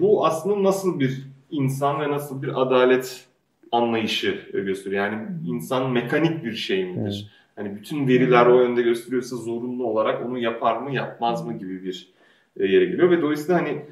bu 0.00 0.26
aslında 0.26 0.62
nasıl 0.62 1.00
bir 1.00 1.26
insan 1.50 2.00
ve 2.00 2.10
nasıl 2.10 2.42
bir 2.42 2.62
adalet 2.62 3.26
anlayışı 3.72 4.40
gösteriyor. 4.52 5.04
Yani 5.04 5.28
insan 5.46 5.90
mekanik 5.90 6.44
bir 6.44 6.52
şey 6.52 6.84
midir? 6.84 7.30
Hani 7.56 7.76
bütün 7.76 8.08
veriler 8.08 8.46
o 8.46 8.62
yönde 8.62 8.82
gösteriyorsa 8.82 9.36
zorunlu 9.36 9.86
olarak 9.86 10.26
onu 10.26 10.38
yapar 10.38 10.76
mı 10.76 10.94
yapmaz 10.94 11.46
mı 11.46 11.58
gibi 11.58 11.84
bir 11.84 12.08
e, 12.56 12.66
yere 12.66 12.84
geliyor 12.84 13.10
ve 13.10 13.22
dolayısıyla 13.22 13.60
hani 13.60 13.82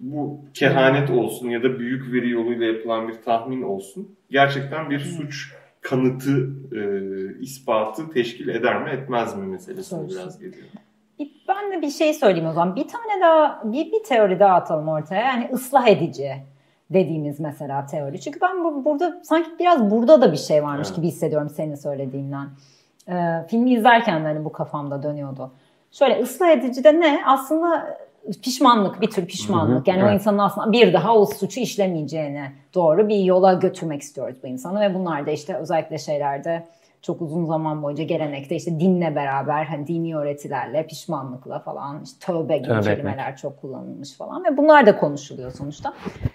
bu 0.00 0.40
kehanet 0.54 1.10
olsun 1.10 1.48
ya 1.48 1.62
da 1.62 1.78
büyük 1.78 2.12
veri 2.12 2.30
yoluyla 2.30 2.66
yapılan 2.66 3.08
bir 3.08 3.14
tahmin 3.14 3.62
olsun 3.62 4.08
gerçekten 4.30 4.90
bir 4.90 4.98
suç 4.98 5.52
kanıtı, 5.90 6.50
e, 6.72 6.80
ispatı 7.40 8.10
teşkil 8.10 8.48
eder 8.48 8.82
mi 8.82 8.90
etmez 8.90 9.36
mi 9.36 9.46
meselesine 9.46 9.98
Sorusu. 9.98 10.18
biraz 10.18 10.38
geliyor. 10.38 10.64
Bir- 11.18 11.30
Ben 11.48 11.72
de 11.72 11.82
bir 11.82 11.90
şey 11.90 12.14
söyleyeyim 12.14 12.48
o 12.48 12.52
zaman. 12.52 12.76
Bir 12.76 12.88
tane 12.88 13.20
daha, 13.22 13.62
bir, 13.64 13.92
bir 13.92 14.02
teori 14.04 14.40
daha 14.40 14.54
atalım 14.54 14.88
ortaya. 14.88 15.20
Yani 15.20 15.50
ıslah 15.52 15.88
edici 15.88 16.32
dediğimiz 16.90 17.40
mesela 17.40 17.86
teori. 17.86 18.20
Çünkü 18.20 18.40
ben 18.40 18.64
bu, 18.64 18.84
burada 18.84 19.20
sanki 19.22 19.50
biraz 19.58 19.90
burada 19.90 20.20
da 20.22 20.32
bir 20.32 20.36
şey 20.36 20.62
varmış 20.62 20.88
Evet. 20.88 20.96
gibi 20.96 21.06
hissediyorum 21.06 21.48
senin 21.48 21.74
söylediğinden. 21.74 22.46
Ee, 23.08 23.46
filmi 23.48 23.72
izlerken 23.74 24.24
de 24.24 24.28
hani 24.28 24.44
bu 24.44 24.52
kafamda 24.52 25.02
dönüyordu. 25.02 25.50
Şöyle 25.92 26.20
ıslah 26.22 26.48
edici 26.48 26.84
de 26.84 27.00
ne? 27.00 27.20
Aslında 27.26 27.98
pişmanlık, 28.42 29.00
bir 29.00 29.10
tür 29.10 29.26
pişmanlık. 29.26 29.88
Yani 29.88 30.04
o 30.04 30.06
evet. 30.06 30.14
insanın 30.14 30.38
aslında 30.38 30.72
bir 30.72 30.92
daha 30.92 31.16
o 31.16 31.26
suçu 31.26 31.60
işlemeyeceğine 31.60 32.52
doğru 32.74 33.08
bir 33.08 33.18
yola 33.18 33.52
götürmek 33.52 34.02
istiyoruz 34.02 34.36
bu 34.42 34.46
insanı 34.46 34.80
ve 34.80 34.94
bunlar 34.94 35.26
da 35.26 35.30
işte 35.30 35.56
özellikle 35.56 35.98
şeylerde 35.98 36.66
çok 37.02 37.22
uzun 37.22 37.44
zaman 37.44 37.82
boyunca 37.82 38.04
gelenekte 38.04 38.56
işte 38.56 38.80
dinle 38.80 39.16
beraber 39.16 39.64
hani 39.64 39.86
dini 39.86 40.16
öğretilerle, 40.16 40.86
pişmanlıkla 40.86 41.58
falan 41.58 42.02
işte 42.04 42.26
tövbe 42.26 42.56
gibi 42.56 42.68
tövbe 42.68 42.80
kelimeler 42.80 43.18
etmek. 43.18 43.38
çok 43.38 43.60
kullanılmış 43.60 44.16
falan 44.16 44.44
ve 44.44 44.56
bunlar 44.56 44.86
da 44.86 44.96
konuşuluyor 44.96 45.52
sonuçta. 45.52 45.94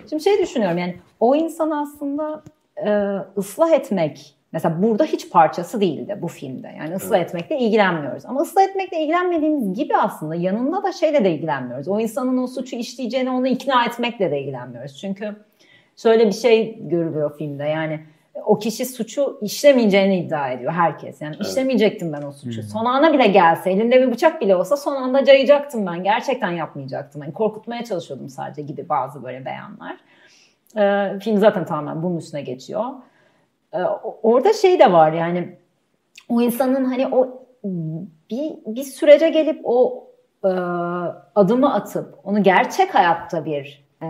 Şimdi 0.09 0.23
şey 0.23 0.39
düşünüyorum 0.39 0.77
yani 0.77 0.95
o 1.19 1.35
insan 1.35 1.71
aslında 1.71 2.43
e, 2.85 3.17
ıslah 3.37 3.71
etmek 3.71 4.35
Mesela 4.53 4.81
burada 4.81 5.03
hiç 5.03 5.29
parçası 5.29 5.81
değildi 5.81 6.17
bu 6.21 6.27
filmde. 6.27 6.75
Yani 6.77 6.95
ıslah 6.95 7.17
evet. 7.17 7.27
etmekle 7.27 7.57
ilgilenmiyoruz. 7.57 8.25
Ama 8.25 8.41
ıslah 8.41 8.63
etmekle 8.63 9.01
ilgilenmediğimiz 9.01 9.73
gibi 9.73 9.95
aslında 9.95 10.35
yanında 10.35 10.83
da 10.83 10.91
şeyle 10.91 11.23
de 11.23 11.31
ilgilenmiyoruz. 11.31 11.87
O 11.87 11.99
insanın 11.99 12.37
o 12.37 12.47
suçu 12.47 12.75
işleyeceğine 12.75 13.31
onu 13.31 13.47
ikna 13.47 13.85
etmekle 13.85 14.31
de 14.31 14.41
ilgilenmiyoruz. 14.41 14.97
Çünkü 14.97 15.35
şöyle 15.97 16.27
bir 16.27 16.31
şey 16.31 16.79
görülüyor 16.87 17.37
filmde. 17.37 17.63
Yani 17.63 17.99
o 18.45 18.59
kişi 18.59 18.85
suçu 18.85 19.39
işlemeyeceğini 19.41 20.19
iddia 20.19 20.51
ediyor 20.51 20.71
herkes. 20.71 21.21
Yani 21.21 21.35
evet. 21.35 21.47
işlemeyecektim 21.47 22.13
ben 22.13 22.21
o 22.21 22.31
suçu. 22.31 22.61
Hmm. 22.61 22.69
Son 22.69 22.85
ana 22.85 23.13
bile 23.13 23.27
gelse, 23.27 23.71
elimde 23.71 24.01
bir 24.01 24.11
bıçak 24.11 24.41
bile 24.41 24.55
olsa 24.55 24.77
son 24.77 24.95
anda 24.95 25.25
cayacaktım 25.25 25.85
ben. 25.85 26.03
Gerçekten 26.03 26.51
yapmayacaktım. 26.51 27.21
Yani 27.21 27.33
korkutmaya 27.33 27.83
çalışıyordum 27.83 28.29
sadece 28.29 28.61
gibi 28.61 28.89
bazı 28.89 29.23
böyle 29.23 29.45
beyanlar. 29.45 29.97
Ee, 30.77 31.19
film 31.19 31.37
zaten 31.37 31.65
tamamen 31.65 32.03
bunun 32.03 32.17
üstüne 32.17 32.41
geçiyor. 32.41 32.85
Ee, 33.73 33.77
orada 34.23 34.53
şey 34.53 34.79
de 34.79 34.91
var 34.91 35.11
yani 35.11 35.55
o 36.29 36.41
insanın 36.41 36.85
hani 36.85 37.07
o 37.07 37.43
bir, 38.31 38.51
bir 38.65 38.83
sürece 38.83 39.29
gelip 39.29 39.61
o 39.63 40.07
e, 40.45 40.49
adımı 41.35 41.73
atıp 41.73 42.19
onu 42.23 42.43
gerçek 42.43 42.95
hayatta 42.95 43.45
bir 43.45 43.83
e, 44.01 44.07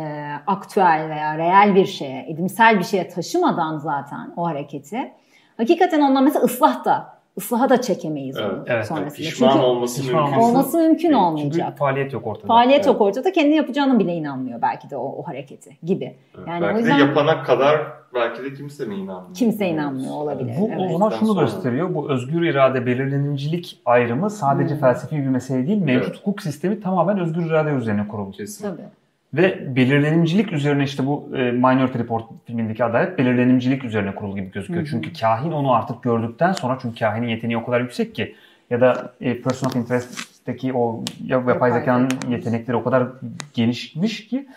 aktüel 0.48 1.10
veya 1.10 1.38
reel 1.38 1.76
bir 1.76 1.86
şeye, 1.86 2.26
edimsel 2.30 2.80
bir 2.80 2.84
şeye 2.84 3.08
taşımadan 3.08 3.78
zaten 3.78 4.34
o 4.38 4.46
hareketi 4.46 5.12
hakikaten 5.58 6.02
ondan 6.02 6.24
mesela 6.24 6.46
ıslah 6.46 6.86
da 6.86 7.22
ıslaha 7.38 7.70
da 7.70 7.82
çekemeyiz 7.82 8.38
evet, 8.38 8.52
onu 8.52 8.64
evet, 8.68 8.86
sonrasında. 8.86 9.30
Pişman 9.30 9.52
Çünkü 9.52 9.66
olması 9.66 10.02
pişman 10.02 10.24
mümkün. 10.24 10.42
Olması 10.42 10.78
mümkün 10.78 11.14
olmayacak. 11.14 11.68
Çünkü 11.68 11.80
faaliyet 11.80 12.14
yok 12.14 12.28
ortada. 12.28 12.48
Faaliyet 12.48 12.76
evet. 12.76 12.88
yok 12.88 13.02
ortada. 13.02 13.32
Kendi 13.32 13.56
yapacağını 13.56 14.00
bile 14.00 14.14
inanmıyor 14.14 14.62
belki 14.62 14.90
de 14.90 14.98
o, 14.98 15.16
o 15.18 15.28
hareketi 15.28 15.78
gibi. 15.84 16.16
Evet, 16.38 16.48
yani 16.48 16.62
belki 16.62 16.76
o 16.76 16.80
yüzden, 16.80 16.98
de 16.98 17.02
yapana 17.02 17.44
kadar 17.44 18.01
belki 18.16 18.44
de 18.44 18.54
kimse 18.54 18.86
mi 18.86 18.96
inanmıyor? 18.96 19.36
Kimse 19.36 19.68
inanmıyor 19.68 20.12
olabilir. 20.12 20.54
Bu 20.60 20.68
evet. 20.68 20.80
o 20.80 20.92
zaman 20.92 21.10
şunu 21.10 21.34
sonra... 21.34 21.42
gösteriyor. 21.42 21.96
Bu 21.96 22.12
özgür 22.12 22.42
irade 22.42 22.86
belirlenimcilik 22.86 23.80
ayrımı 23.86 24.30
sadece 24.30 24.74
hmm. 24.74 24.82
felsefi 24.82 25.18
bir 25.18 25.28
mesele 25.28 25.68
değil. 25.68 25.82
Mevcut 25.82 26.10
evet. 26.10 26.20
hukuk 26.20 26.42
sistemi 26.42 26.82
tamamen 26.82 27.20
özgür 27.20 27.46
irade 27.46 27.70
üzerine 27.70 28.08
kurulu. 28.08 28.32
Kesinlikle. 28.32 28.76
Tabii. 28.76 29.02
Ve 29.34 29.76
belirlenimcilik 29.76 30.54
üzerine 30.54 30.84
işte 30.84 31.06
bu 31.06 31.30
e, 31.36 31.52
Minority 31.52 31.98
Report 31.98 32.24
filmindeki 32.46 32.84
adalet 32.84 33.18
belirlenimcilik 33.18 33.84
üzerine 33.84 34.16
kurulu 34.16 34.36
gibi 34.36 34.52
gözüküyor. 34.52 34.82
Hı 34.82 34.86
hı. 34.86 34.90
Çünkü 34.90 35.14
kahin 35.14 35.52
onu 35.52 35.74
artık 35.74 36.04
gördükten 36.04 36.54
sonra 36.54 36.78
çünkü 36.82 37.00
kahinin 37.00 37.28
yeteneği 37.28 37.58
o 37.58 37.66
kadar 37.66 37.82
yüksek 37.82 38.16
ki 38.16 38.36
ya 38.70 38.82
da 38.82 39.14
e, 39.22 39.42
Person 39.42 39.68
of 39.68 39.76
Interest'teki 39.76 40.74
o 40.74 41.04
yapay 41.26 41.72
zekanın 41.72 42.10
yetenekleri 42.30 42.78
o 42.78 42.84
kadar 42.84 43.08
genişmiş 43.54 44.28
ki 44.28 44.48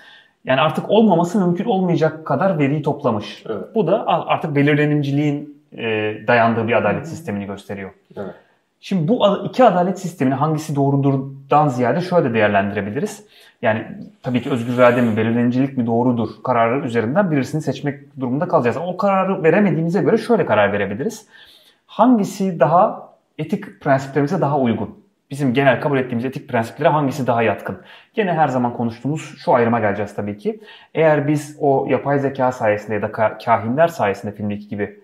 yani 0.44 0.60
artık 0.60 0.90
olmaması 0.90 1.46
mümkün 1.46 1.64
olmayacak 1.64 2.26
kadar 2.26 2.58
veriyi 2.58 2.82
toplamış. 2.82 3.42
Evet. 3.48 3.64
Bu 3.74 3.86
da 3.86 4.06
artık 4.06 4.54
belirlenimciliğin 4.54 5.62
e, 5.72 5.82
dayandığı 6.26 6.68
bir 6.68 6.72
adalet 6.72 7.08
sistemini 7.08 7.46
gösteriyor. 7.46 7.90
Evet. 8.16 8.34
Şimdi 8.80 9.08
bu 9.08 9.46
iki 9.46 9.64
adalet 9.64 9.98
sistemini 9.98 10.34
hangisi 10.34 10.76
doğrudurdan 10.76 11.68
ziyade 11.68 12.00
şöyle 12.00 12.34
değerlendirebiliriz. 12.34 13.26
Yani 13.62 13.86
tabii 14.22 14.42
ki 14.42 14.50
özgür 14.50 14.74
irade 14.74 15.00
mi, 15.00 15.16
belirlenicilik 15.16 15.76
mi 15.76 15.86
doğrudur 15.86 16.28
kararı 16.44 16.86
üzerinden 16.86 17.30
birisini 17.30 17.62
seçmek 17.62 18.20
durumunda 18.20 18.48
kalacağız. 18.48 18.76
O 18.86 18.96
kararı 18.96 19.42
veremediğimize 19.42 20.02
göre 20.02 20.18
şöyle 20.18 20.46
karar 20.46 20.72
verebiliriz. 20.72 21.26
Hangisi 21.86 22.60
daha 22.60 23.08
etik 23.38 23.80
prensiplerimize 23.80 24.40
daha 24.40 24.58
uygun? 24.58 25.03
Bizim 25.34 25.54
genel 25.54 25.80
kabul 25.80 25.98
ettiğimiz 25.98 26.24
etik 26.24 26.48
prensiplere 26.48 26.88
hangisi 26.88 27.26
daha 27.26 27.42
yatkın? 27.42 27.78
Gene 28.12 28.32
her 28.32 28.48
zaman 28.48 28.72
konuştuğumuz 28.72 29.34
şu 29.38 29.54
ayrıma 29.54 29.80
geleceğiz 29.80 30.14
tabii 30.14 30.38
ki. 30.38 30.60
Eğer 30.94 31.28
biz 31.28 31.56
o 31.60 31.86
yapay 31.90 32.18
zeka 32.18 32.52
sayesinde 32.52 32.94
ya 32.94 33.02
da 33.02 33.12
kahinler 33.38 33.88
sayesinde 33.88 34.32
filmdeki 34.32 34.68
gibi 34.68 35.00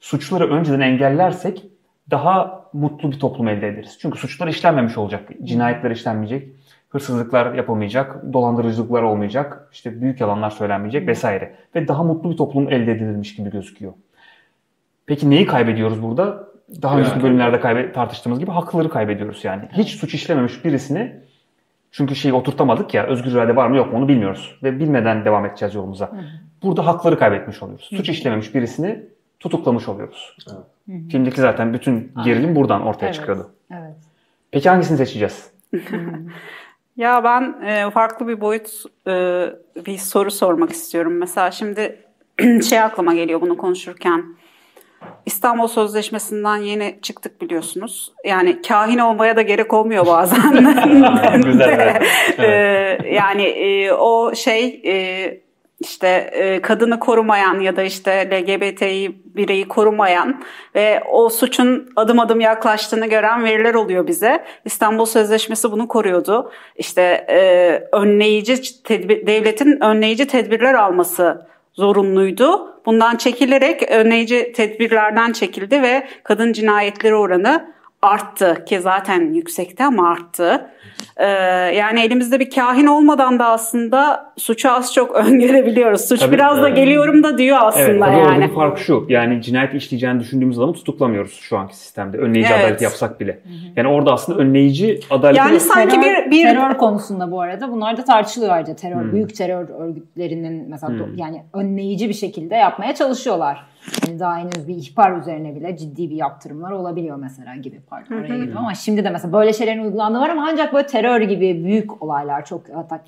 suçları 0.00 0.50
önceden 0.50 0.80
engellersek 0.80 1.64
daha 2.10 2.64
mutlu 2.72 3.12
bir 3.12 3.18
toplum 3.18 3.48
elde 3.48 3.68
ederiz. 3.68 3.98
Çünkü 4.02 4.18
suçlar 4.18 4.48
işlenmemiş 4.48 4.98
olacak, 4.98 5.28
cinayetler 5.44 5.90
işlenmeyecek, 5.90 6.48
hırsızlıklar 6.88 7.54
yapılmayacak, 7.54 8.32
dolandırıcılıklar 8.32 9.02
olmayacak, 9.02 9.68
işte 9.72 10.00
büyük 10.00 10.20
yalanlar 10.20 10.50
söylenmeyecek 10.50 11.08
vesaire. 11.08 11.54
Ve 11.74 11.88
daha 11.88 12.02
mutlu 12.02 12.30
bir 12.30 12.36
toplum 12.36 12.72
elde 12.72 12.92
edilmiş 12.92 13.36
gibi 13.36 13.50
gözüküyor. 13.50 13.92
Peki 15.06 15.30
neyi 15.30 15.46
kaybediyoruz 15.46 16.02
burada? 16.02 16.51
Daha 16.82 16.98
önceki 16.98 17.22
bölümlerde 17.22 17.60
kaybe 17.60 17.92
tartıştığımız 17.92 18.38
gibi 18.38 18.50
hakları 18.50 18.90
kaybediyoruz 18.90 19.44
yani. 19.44 19.68
Hiç 19.72 19.90
suç 19.90 20.14
işlememiş 20.14 20.64
birisini 20.64 21.20
çünkü 21.90 22.16
şeyi 22.16 22.34
oturtamadık 22.34 22.94
ya 22.94 23.06
özgür 23.06 23.32
irade 23.32 23.56
var 23.56 23.68
mı 23.68 23.76
yok 23.76 23.92
mu 23.92 23.98
onu 23.98 24.08
bilmiyoruz. 24.08 24.58
Ve 24.62 24.80
bilmeden 24.80 25.24
devam 25.24 25.46
edeceğiz 25.46 25.74
yolumuza. 25.74 26.10
Burada 26.62 26.86
hakları 26.86 27.18
kaybetmiş 27.18 27.62
oluyoruz. 27.62 27.90
Suç 27.96 28.08
işlememiş 28.08 28.54
birisini 28.54 29.02
tutuklamış 29.40 29.88
oluyoruz. 29.88 30.36
Evet. 30.50 31.02
Filmdeki 31.10 31.40
zaten 31.40 31.74
bütün 31.74 32.12
gerilim 32.24 32.56
buradan 32.56 32.86
ortaya 32.86 33.06
evet. 33.06 33.14
çıkıyordu. 33.14 33.50
Evet. 33.70 33.96
Peki 34.50 34.68
hangisini 34.68 34.96
seçeceğiz? 34.96 35.50
ya 36.96 37.24
ben 37.24 37.62
e, 37.62 37.90
farklı 37.90 38.28
bir 38.28 38.40
boyut 38.40 38.70
e, 39.06 39.46
bir 39.86 39.98
soru 39.98 40.30
sormak 40.30 40.70
istiyorum. 40.70 41.18
Mesela 41.18 41.50
şimdi 41.50 42.00
şey 42.68 42.80
aklıma 42.80 43.14
geliyor 43.14 43.40
bunu 43.40 43.56
konuşurken. 43.56 44.24
İstanbul 45.26 45.68
Sözleşmesi'nden 45.68 46.56
yeni 46.56 46.98
çıktık 47.02 47.40
biliyorsunuz. 47.40 48.12
Yani 48.24 48.62
kahin 48.62 48.98
olmaya 48.98 49.36
da 49.36 49.42
gerek 49.42 49.72
olmuyor 49.72 50.06
bazen. 50.06 50.52
Güzel. 51.44 51.72
Evet. 51.72 52.02
evet. 52.38 53.12
yani 53.12 53.42
e, 53.42 53.92
o 53.92 54.34
şey 54.34 54.82
e, 54.86 54.94
işte 55.80 56.30
e, 56.32 56.60
kadını 56.62 56.98
korumayan 56.98 57.60
ya 57.60 57.76
da 57.76 57.82
işte 57.82 58.30
LGBT'yi 58.30 59.22
bireyi 59.24 59.68
korumayan 59.68 60.42
ve 60.74 61.02
o 61.10 61.28
suçun 61.28 61.92
adım 61.96 62.20
adım 62.20 62.40
yaklaştığını 62.40 63.06
gören 63.06 63.44
veriler 63.44 63.74
oluyor 63.74 64.06
bize. 64.06 64.44
İstanbul 64.64 65.04
Sözleşmesi 65.04 65.72
bunu 65.72 65.88
koruyordu. 65.88 66.52
İşte 66.76 67.02
e, 67.28 67.38
önleyici 67.92 68.82
tedbir, 68.82 69.26
devletin 69.26 69.80
önleyici 69.80 70.26
tedbirler 70.26 70.74
alması 70.74 71.46
zorunluydu. 71.74 72.68
Bundan 72.86 73.16
çekilerek 73.16 73.90
önleyici 73.90 74.52
tedbirlerden 74.52 75.32
çekildi 75.32 75.82
ve 75.82 76.08
kadın 76.24 76.52
cinayetleri 76.52 77.14
oranı 77.14 77.74
arttı 78.02 78.64
ki 78.66 78.80
zaten 78.80 79.34
yüksekti 79.34 79.84
ama 79.84 80.10
arttı. 80.10 80.70
Ee, 81.16 81.26
yani 81.76 82.00
elimizde 82.00 82.40
bir 82.40 82.50
kahin 82.50 82.86
olmadan 82.86 83.38
da 83.38 83.46
aslında 83.46 84.32
suçu 84.36 84.70
az 84.70 84.94
çok 84.94 85.16
öngörebiliyoruz. 85.16 86.00
Suç 86.00 86.20
tabii, 86.20 86.34
biraz 86.34 86.62
da 86.62 86.68
geliyorum 86.68 87.22
da 87.22 87.38
diyor 87.38 87.58
aslında 87.60 87.86
evet, 87.86 88.00
tabii 88.00 88.16
yani. 88.16 88.44
Orada 88.44 88.54
fark 88.54 88.78
şu 88.78 89.06
yani 89.08 89.42
cinayet 89.42 89.74
işleyeceğini 89.74 90.20
düşündüğümüz 90.20 90.58
adamı 90.58 90.72
tutuklamıyoruz 90.72 91.40
şu 91.40 91.58
anki 91.58 91.76
sistemde. 91.76 92.18
Önleyici 92.18 92.48
evet. 92.52 92.64
adalet 92.64 92.82
yapsak 92.82 93.20
bile. 93.20 93.40
Yani 93.76 93.88
orada 93.88 94.12
aslında 94.12 94.38
önleyici 94.38 95.00
adalet... 95.10 95.36
Yani 95.36 95.60
sanki 95.60 96.00
terör, 96.00 96.26
bir, 96.26 96.30
bir... 96.30 96.42
Terör 96.42 96.78
konusunda 96.78 97.30
bu 97.30 97.40
arada 97.40 97.72
bunlar 97.72 97.96
da 97.96 98.04
tartışılıyor 98.04 98.52
ayrıca. 98.52 98.76
Terör, 98.76 99.02
hmm. 99.02 99.12
Büyük 99.12 99.36
terör 99.36 99.68
örgütlerinin 99.68 100.70
mesela 100.70 100.92
hmm. 100.92 101.16
yani 101.16 101.42
önleyici 101.52 102.08
bir 102.08 102.14
şekilde 102.14 102.54
yapmaya 102.54 102.94
çalışıyorlar. 102.94 103.71
Yani 104.08 104.20
daha 104.20 104.38
henüz 104.38 104.68
bir 104.68 104.74
ihbar 104.74 105.16
üzerine 105.16 105.54
bile 105.54 105.76
ciddi 105.76 106.10
bir 106.10 106.16
yaptırımlar 106.16 106.70
olabiliyor 106.70 107.16
mesela 107.16 107.56
gibi 107.56 107.80
pardon 107.90 108.14
oraya 108.14 108.36
girdim 108.36 108.58
ama 108.58 108.74
şimdi 108.74 109.04
de 109.04 109.10
mesela 109.10 109.32
böyle 109.32 109.52
şeylerin 109.52 109.84
uygulandığı 109.84 110.20
var 110.20 110.28
ama 110.28 110.48
ancak 110.52 110.72
böyle 110.72 110.86
terör 110.86 111.20
gibi 111.20 111.64
büyük 111.64 112.02
olaylar 112.02 112.44
çok 112.44 112.62
hatta 112.74 113.00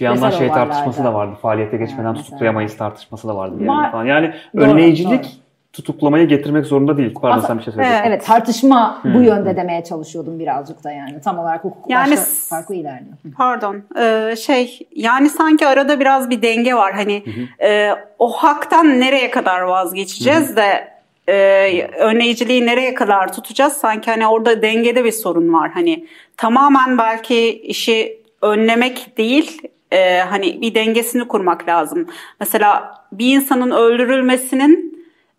bir 0.00 0.04
yandan 0.04 0.30
şey 0.30 0.48
tartışması 0.48 1.04
da 1.04 1.14
vardı. 1.14 1.36
Faaliyete 1.42 1.76
geçmeden 1.76 2.14
evet, 2.14 2.24
tutuklayamayız 2.24 2.76
tartışması 2.76 3.28
da 3.28 3.36
vardı. 3.36 3.64
Yani, 3.64 3.90
falan. 3.90 4.04
yani 4.04 4.34
önleyicilik 4.54 5.24
doğru 5.24 5.45
tutuklamayı 5.76 6.28
getirmek 6.28 6.66
zorunda 6.66 6.96
değil. 6.96 7.14
Pardon 7.14 7.38
Aslında, 7.38 7.46
sen 7.46 7.58
bir 7.58 7.64
şey 7.64 7.72
söyleyeceksin. 7.72 8.08
Evet, 8.08 8.26
tartışma 8.26 9.02
hmm. 9.02 9.14
bu 9.14 9.22
yönde 9.22 9.56
demeye 9.56 9.84
çalışıyordum 9.84 10.38
birazcık 10.38 10.84
da 10.84 10.92
yani. 10.92 11.20
Tam 11.20 11.38
olarak 11.38 11.64
hukuk 11.64 11.90
yani, 11.90 12.10
başka 12.10 12.24
farklı 12.48 12.74
ilerliyor. 12.74 13.16
Pardon. 13.36 13.82
Ee, 13.98 14.36
şey 14.36 14.78
yani 14.94 15.28
sanki 15.28 15.66
arada 15.66 16.00
biraz 16.00 16.30
bir 16.30 16.42
denge 16.42 16.74
var. 16.74 16.92
Hani 16.92 17.22
e, 17.62 17.90
o 18.18 18.32
haktan 18.32 19.00
nereye 19.00 19.30
kadar 19.30 19.60
vazgeçeceğiz 19.60 20.56
de 20.56 20.88
e, 21.28 21.88
önleyiciliği 21.98 22.66
nereye 22.66 22.94
kadar 22.94 23.32
tutacağız? 23.32 23.72
Sanki 23.72 24.10
hani 24.10 24.26
orada 24.26 24.62
dengede 24.62 25.04
bir 25.04 25.12
sorun 25.12 25.52
var. 25.52 25.70
Hani 25.74 26.06
tamamen 26.36 26.98
belki 26.98 27.60
işi 27.60 28.22
önlemek 28.42 29.18
değil 29.18 29.62
e, 29.92 30.18
hani 30.18 30.60
bir 30.60 30.74
dengesini 30.74 31.28
kurmak 31.28 31.68
lazım. 31.68 32.06
Mesela 32.40 32.94
bir 33.12 33.36
insanın 33.36 33.70
öldürülmesinin 33.70 34.95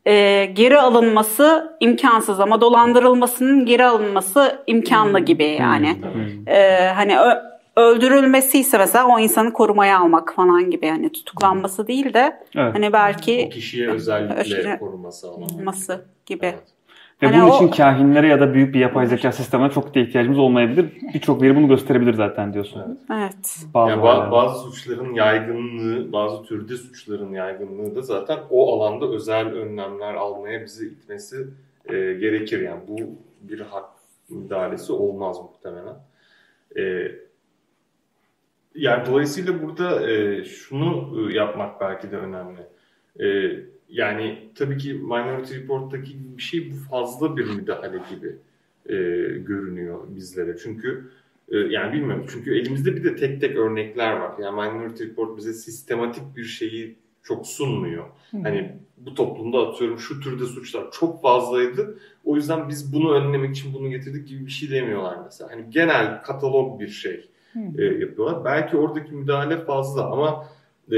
e, 0.07 0.45
geri 0.45 0.79
alınması 0.79 1.77
imkansız 1.79 2.39
ama 2.39 2.61
dolandırılmasının 2.61 3.65
geri 3.65 3.85
alınması 3.85 4.63
imkanlı 4.67 5.19
gibi 5.19 5.43
yani. 5.43 5.97
E, 6.47 6.87
hani 6.87 7.19
ö, 7.19 7.31
öldürülmesi 7.75 8.59
ise 8.59 8.77
mesela 8.77 9.07
o 9.07 9.19
insanı 9.19 9.53
korumaya 9.53 9.99
almak 9.99 10.33
falan 10.33 10.71
gibi 10.71 10.85
yani 10.85 11.11
tutuklanması 11.11 11.87
değil 11.87 12.13
de 12.13 12.39
evet. 12.55 12.75
hani 12.75 12.93
belki 12.93 13.45
o 13.47 13.49
kişiye 13.49 13.89
özellikle 13.89 14.79
koruması 14.79 15.27
alınması 15.29 16.05
gibi. 16.25 16.45
Evet. 16.45 16.76
Ve 17.21 17.27
hani 17.27 17.41
bunun 17.41 17.51
o... 17.51 17.55
için 17.55 17.67
kahinlere 17.67 18.27
ya 18.27 18.39
da 18.39 18.53
büyük 18.53 18.73
bir 18.73 18.79
yapay 18.79 19.07
zeka 19.07 19.31
sistemine 19.31 19.69
çok 19.69 19.95
da 19.95 19.99
ihtiyacımız 19.99 20.39
olmayabilir. 20.39 20.85
Birçok 21.13 21.41
veri 21.41 21.55
bunu 21.55 21.67
gösterebilir 21.67 22.13
zaten 22.13 22.53
diyorsun. 22.53 22.99
Evet. 23.13 23.65
Bazı, 23.73 23.91
yani 23.91 24.03
bazı, 24.03 24.31
bazı 24.31 24.59
suçların 24.59 25.13
yaygınlığı, 25.13 26.11
bazı 26.11 26.43
türde 26.43 26.77
suçların 26.77 27.33
yaygınlığı 27.33 27.95
da 27.95 28.01
zaten 28.01 28.39
o 28.49 28.73
alanda 28.73 29.09
özel 29.09 29.47
önlemler 29.47 30.13
almaya 30.13 30.61
bizi 30.61 30.87
itmesi 30.87 31.47
e, 31.85 31.93
gerekir. 31.93 32.61
Yani 32.61 32.81
bu 32.87 32.97
bir 33.41 33.59
hak 33.59 33.89
müdahalesi 34.29 34.93
olmaz 34.93 35.37
muhtemelen. 35.37 35.95
E, 36.77 37.11
yani 38.75 39.05
dolayısıyla 39.05 39.63
burada 39.63 40.11
e, 40.11 40.43
şunu 40.43 41.17
e, 41.19 41.33
yapmak 41.33 41.81
belki 41.81 42.11
de 42.11 42.17
önemli. 42.17 42.61
E, 43.19 43.27
yani 43.89 44.49
tabii 44.55 44.77
ki 44.77 44.93
Minority 44.93 45.55
Report'taki 45.55 46.37
bir 46.37 46.41
şey 46.41 46.71
bu 46.71 46.75
fazla 46.75 47.37
bir 47.37 47.45
müdahale 47.45 47.99
gibi 48.09 48.35
e, 48.85 48.95
görünüyor 49.37 49.99
bizlere. 50.15 50.57
Çünkü 50.63 51.09
e, 51.51 51.57
yani 51.57 51.93
bilmiyorum 51.93 52.25
çünkü 52.29 52.59
elimizde 52.59 52.95
bir 52.95 53.03
de 53.03 53.15
tek 53.15 53.41
tek 53.41 53.55
örnekler 53.55 54.13
var. 54.13 54.31
Yani 54.41 54.55
Minority 54.55 55.03
Report 55.03 55.37
bize 55.37 55.53
sistematik 55.53 56.23
bir 56.37 56.43
şeyi 56.43 56.95
çok 57.23 57.47
sunmuyor. 57.47 58.05
Hmm. 58.31 58.43
Hani 58.43 58.71
bu 58.97 59.13
toplumda 59.13 59.67
atıyorum 59.67 59.99
şu 59.99 60.19
türde 60.19 60.45
suçlar 60.45 60.91
çok 60.91 61.21
fazlaydı. 61.21 61.99
O 62.25 62.35
yüzden 62.35 62.69
biz 62.69 62.93
bunu 62.93 63.13
önlemek 63.13 63.55
için 63.55 63.73
bunu 63.73 63.89
getirdik 63.89 64.27
gibi 64.27 64.45
bir 64.45 64.51
şey 64.51 64.71
demiyorlar 64.71 65.17
mesela. 65.25 65.51
Hani 65.51 65.69
genel 65.69 66.21
katalog 66.23 66.79
bir 66.79 66.87
şey 66.87 67.29
e, 67.77 67.83
yapıyorlar. 67.83 68.45
Belki 68.45 68.77
oradaki 68.77 69.13
müdahale 69.13 69.65
fazla 69.65 70.11
ama 70.11 70.47
e, 70.91 70.97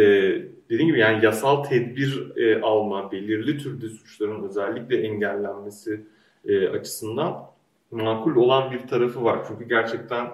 dediğim 0.69 0.87
gibi 0.87 0.99
yani 0.99 1.25
yasal 1.25 1.63
tedbir 1.63 2.37
e, 2.37 2.61
alma, 2.61 3.11
belirli 3.11 3.57
türde 3.57 3.89
suçların 3.89 4.43
özellikle 4.43 5.01
engellenmesi 5.01 6.05
e, 6.45 6.67
açısından 6.67 7.49
makul 7.91 8.35
olan 8.35 8.71
bir 8.71 8.87
tarafı 8.87 9.23
var. 9.23 9.39
Çünkü 9.47 9.69
gerçekten 9.69 10.27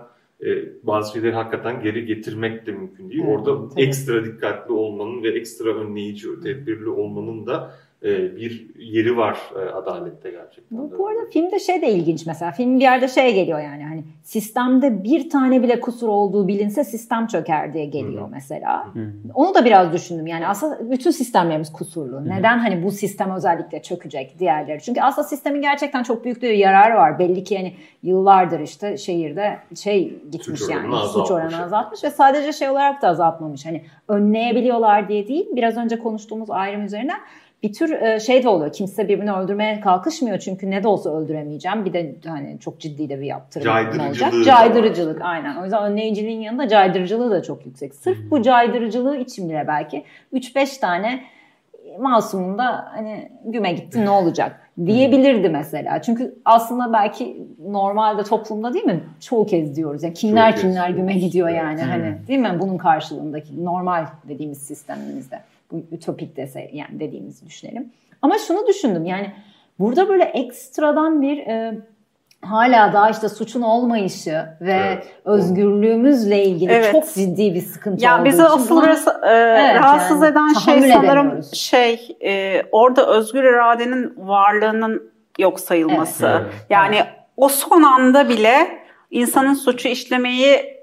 e, 0.46 0.48
bazı 0.84 1.14
şeyleri 1.14 1.34
hakikaten 1.34 1.82
geri 1.82 2.06
getirmek 2.06 2.66
de 2.66 2.72
mümkün 2.72 3.10
değil. 3.10 3.24
Orada 3.28 3.70
tabii. 3.70 3.82
ekstra 3.82 4.26
dikkatli 4.26 4.74
olmanın 4.74 5.24
ve 5.24 5.30
ekstra 5.30 5.70
önleyici, 5.70 6.28
tedbirli 6.44 6.90
olmanın 6.90 7.46
da 7.46 7.76
bir 8.10 8.76
yeri 8.80 9.18
var 9.18 9.40
e, 9.56 9.70
adalette 9.70 10.32
gerçekten. 10.32 10.78
Bu, 10.78 10.98
bu 10.98 11.08
arada 11.08 11.26
filmde 11.34 11.60
şey 11.60 11.82
de 11.82 11.92
ilginç 11.92 12.26
mesela. 12.26 12.52
Film 12.52 12.76
bir 12.76 12.82
yerde 12.82 13.08
şey 13.08 13.36
geliyor 13.36 13.60
yani 13.60 13.84
hani 13.84 14.04
sistemde 14.24 15.04
bir 15.04 15.30
tane 15.30 15.64
bile 15.64 15.80
kusur 15.80 16.08
olduğu 16.08 16.48
bilinse 16.48 16.84
sistem 16.84 17.28
çöker 17.28 17.74
diye 17.74 17.86
geliyor 17.86 18.22
Hı-hı. 18.22 18.32
mesela. 18.32 18.86
Hı-hı. 18.94 19.12
Onu 19.34 19.56
da 19.56 19.66
biraz 19.66 19.94
düşündüm. 19.94 20.28
Yani 20.28 20.48
aslında 20.48 20.92
bütün 20.92 21.12
sistemlerimiz 21.12 21.72
kusurlu. 21.72 22.16
Hı-hı. 22.16 22.30
Neden 22.30 22.60
hani 22.60 22.84
bu 22.84 22.92
sistem 22.92 23.32
özellikle 23.32 23.82
çökecek 23.82 24.40
diğerleri? 24.40 24.82
Çünkü 24.82 25.02
aslında 25.02 25.28
sistemin 25.28 25.62
gerçekten 25.62 26.04
çok 26.04 26.26
büyük 26.26 26.42
bir 26.42 26.50
yararı 26.50 26.96
var. 26.96 27.20
Belli 27.20 27.44
ki 27.44 27.54
yani 27.54 27.74
yıllardır 28.04 28.60
işte 28.60 28.98
şehirde 28.98 29.58
şey 29.76 30.20
gitmiş 30.32 30.60
suç 30.60 30.70
yani 30.70 30.88
oranı 30.88 31.08
suç 31.08 31.32
oranı 31.32 31.64
azaltmış 31.64 32.04
ve 32.04 32.10
sadece 32.10 32.54
şey 32.54 32.70
olarak 32.70 33.02
da 33.02 33.08
azaltmamış. 33.08 33.66
Hani 33.66 33.84
önleyebiliyorlar 34.08 35.10
diye 35.10 35.28
değil. 35.28 35.48
Biraz 35.56 35.78
önce 35.78 36.00
konuştuğumuz 36.00 36.50
ayrım 36.50 36.86
üzerinden 36.86 37.20
bir 37.66 37.74
tür 37.74 38.02
e, 38.02 38.20
şey 38.20 38.44
de 38.44 38.50
oluyor. 38.50 38.74
Kimse 38.74 39.08
birbirini 39.08 39.34
öldürmeye 39.34 39.80
kalkışmıyor 39.80 40.40
çünkü 40.40 40.72
ne 40.72 40.84
de 40.84 40.88
olsa 40.88 41.18
öldüremeyeceğim. 41.18 41.86
Bir 41.86 41.94
de 41.94 42.16
hani 42.26 42.58
çok 42.60 42.80
ciddi 42.80 43.10
de 43.10 43.20
bir 43.20 43.26
yaptırım 43.26 43.66
olacak. 44.08 44.34
Caydırıcılık 44.46 45.22
aynen. 45.22 45.56
O 45.56 45.64
yüzden 45.64 45.84
önleyiciliğin 45.84 46.42
yanında 46.42 46.68
caydırıcılığı 46.68 47.32
da 47.32 47.44
çok 47.44 47.66
yüksek. 47.66 47.96
Sırf 47.96 48.18
bu 48.32 48.42
caydırıcılığı 48.42 49.18
için 49.18 49.50
bile 49.50 49.66
belki 49.68 50.04
3-5 50.34 50.80
tane 50.80 51.24
masumun 52.00 52.58
da 52.58 52.88
hani 52.96 53.32
güme 53.46 53.74
gitti 53.74 54.06
ne 54.06 54.10
olacak 54.10 54.60
diyebilirdi 54.86 55.50
mesela. 55.50 56.02
Çünkü 56.02 56.36
aslında 56.46 56.94
belki 56.94 57.48
normalde 57.68 58.24
toplumda 58.24 58.74
değil 58.74 58.86
mi 58.86 59.04
çoğu 59.20 59.46
kez 59.46 59.76
diyoruz. 59.76 60.04
Yani 60.04 60.14
kimler 60.14 60.56
kimler 60.56 60.90
güme 60.90 61.14
gidiyor 61.14 61.50
yani 61.50 61.82
hani 61.82 62.28
değil 62.28 62.40
mi 62.40 62.58
bunun 62.60 62.78
karşılığındaki 62.78 63.66
normal 63.66 64.06
dediğimiz 64.30 64.58
sistemimizde 64.58 65.40
ütopik 65.92 66.38
dese 66.38 66.70
yani 66.74 67.00
dediğimizi 67.00 67.46
düşünelim. 67.46 67.92
Ama 68.22 68.38
şunu 68.38 68.68
düşündüm 68.68 69.06
yani 69.06 69.34
burada 69.80 70.10
böyle 70.10 70.24
ekstradan 70.24 71.22
bir 71.22 71.38
e, 71.38 71.78
hala 72.42 72.94
daha 72.94 73.10
işte 73.10 73.30
suçun 73.30 73.62
olmayışı 73.62 74.46
ve 74.62 74.74
evet. 74.74 75.08
özgürlüğümüzle 75.26 76.44
ilgili 76.44 76.72
evet. 76.72 76.92
çok 76.92 77.14
ciddi 77.14 77.56
bir 77.56 77.62
sıkıntı 77.62 78.04
ya 78.04 78.16
olduğu 78.16 78.26
bizi 78.26 78.44
için. 78.44 78.52
asıl 78.54 78.76
buna, 78.76 78.92
e, 78.92 79.32
evet, 79.32 79.76
rahatsız 79.76 80.22
yani, 80.22 80.32
eden 80.32 80.54
şey 80.54 80.82
sanırım 80.82 81.28
edemiyoruz. 81.28 81.54
şey 81.54 82.18
e, 82.24 82.62
orada 82.72 83.08
özgür 83.08 83.44
iradenin 83.44 84.14
varlığının 84.18 85.12
yok 85.40 85.60
sayılması. 85.60 86.42
Evet. 86.42 86.54
Yani 86.70 86.96
evet. 86.96 87.08
o 87.38 87.50
son 87.50 87.84
anda 87.84 88.30
bile 88.30 88.68
insanın 89.12 89.54
suçu 89.54 89.88
işlemeyi 89.88 90.76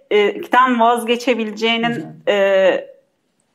den 0.52 0.80
vazgeçebileceğinin 0.80 2.06
e, 2.28 2.91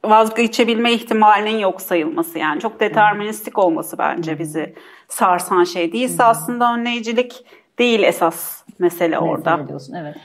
vazgeçebilme 0.09 0.93
ihtimalinin 0.93 1.57
yok 1.57 1.81
sayılması 1.81 2.39
yani 2.39 2.61
çok 2.61 2.79
deterministik 2.79 3.57
olması 3.57 3.97
bence 3.97 4.39
bizi 4.39 4.75
sarsan 5.07 5.63
şey 5.63 5.93
değilse 5.93 6.23
aslında 6.23 6.73
önleyicilik 6.73 7.45
değil 7.79 8.03
esas 8.03 8.63
mesele 8.79 9.19
orada. 9.19 9.67
Diyorsun, 9.67 9.93
evet. 9.93 10.15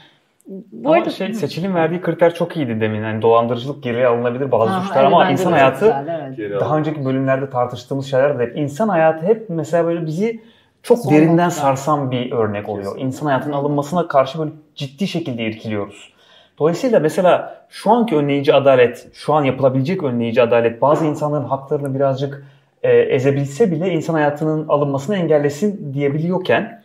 Bu 0.47 0.88
ama 0.88 0.97
arada 0.97 1.11
şey 1.11 1.35
seçilin 1.35 1.75
verdiği 1.75 2.01
kriter 2.01 2.35
çok 2.35 2.57
iyiydi 2.57 2.81
demin. 2.81 3.03
Yani 3.03 3.23
dolandırıcılık 3.23 3.83
geriye 3.83 4.07
alınabilir 4.07 4.53
bazı 4.53 4.73
ha, 4.73 4.81
suçlar 4.81 5.05
ama 5.05 5.31
insan 5.31 5.53
hayatı 5.53 5.85
güzel, 5.85 6.35
evet. 6.38 6.61
daha 6.61 6.79
önceki 6.79 7.05
bölümlerde 7.05 7.51
tartıştığımız 7.51 8.11
şeyler 8.11 8.38
de 8.38 8.42
hep 8.42 8.57
insan 8.57 8.88
hayatı 8.88 9.27
hep 9.27 9.47
mesela 9.49 9.85
böyle 9.85 10.07
bizi 10.07 10.40
çok 10.83 10.99
Son 10.99 11.12
derinden 11.12 11.37
nokta. 11.37 11.51
sarsan 11.51 12.11
bir 12.11 12.33
örnek 12.33 12.68
oluyor. 12.68 12.99
İnsan 12.99 13.27
hayatının 13.27 13.53
alınmasına 13.53 14.09
karşı 14.09 14.38
böyle 14.38 14.51
ciddi 14.75 15.09
şekilde 15.09 15.45
irkiliyoruz. 15.45 16.12
Dolayısıyla 16.58 17.00
mesela 17.00 17.64
şu 17.68 17.90
anki 17.90 18.16
önleyici 18.16 18.54
adalet, 18.54 19.08
şu 19.14 19.34
an 19.34 19.44
yapılabilecek 19.44 20.02
önleyici 20.02 20.42
adalet 20.42 20.82
bazı 20.82 21.06
insanların 21.06 21.44
haklarını 21.44 21.94
birazcık 21.94 22.44
e, 22.82 22.92
ezebilse 22.92 23.70
bile 23.70 23.90
insan 23.90 24.14
hayatının 24.14 24.68
alınmasını 24.68 25.16
engellesin 25.16 25.94
diyebiliyorken 25.94 26.82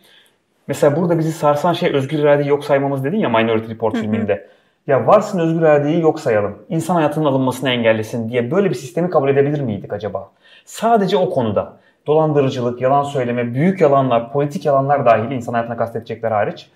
mesela 0.68 0.96
burada 0.96 1.18
bizi 1.18 1.32
sarsan 1.32 1.72
şey 1.72 1.94
özgür 1.94 2.18
iradeyi 2.18 2.48
yok 2.48 2.64
saymamız 2.64 3.04
dedin 3.04 3.18
ya 3.18 3.28
Minority 3.28 3.72
Report 3.72 3.96
filminde. 3.96 4.48
Ya 4.86 5.06
varsın 5.06 5.38
özgür 5.38 5.60
iradeyi 5.60 6.00
yok 6.00 6.20
sayalım. 6.20 6.58
İnsan 6.68 6.94
hayatının 6.94 7.24
alınmasını 7.24 7.70
engellesin 7.70 8.28
diye 8.28 8.50
böyle 8.50 8.70
bir 8.70 8.74
sistemi 8.74 9.10
kabul 9.10 9.28
edebilir 9.28 9.60
miydik 9.60 9.92
acaba? 9.92 10.30
Sadece 10.64 11.16
o 11.16 11.30
konuda. 11.30 11.76
Dolandırıcılık, 12.06 12.80
yalan 12.80 13.02
söyleme, 13.02 13.54
büyük 13.54 13.80
yalanlar, 13.80 14.32
politik 14.32 14.66
yalanlar 14.66 15.06
dahil 15.06 15.30
insan 15.30 15.52
hayatına 15.52 15.76
kastetecekler 15.76 16.30
hariç 16.30 16.70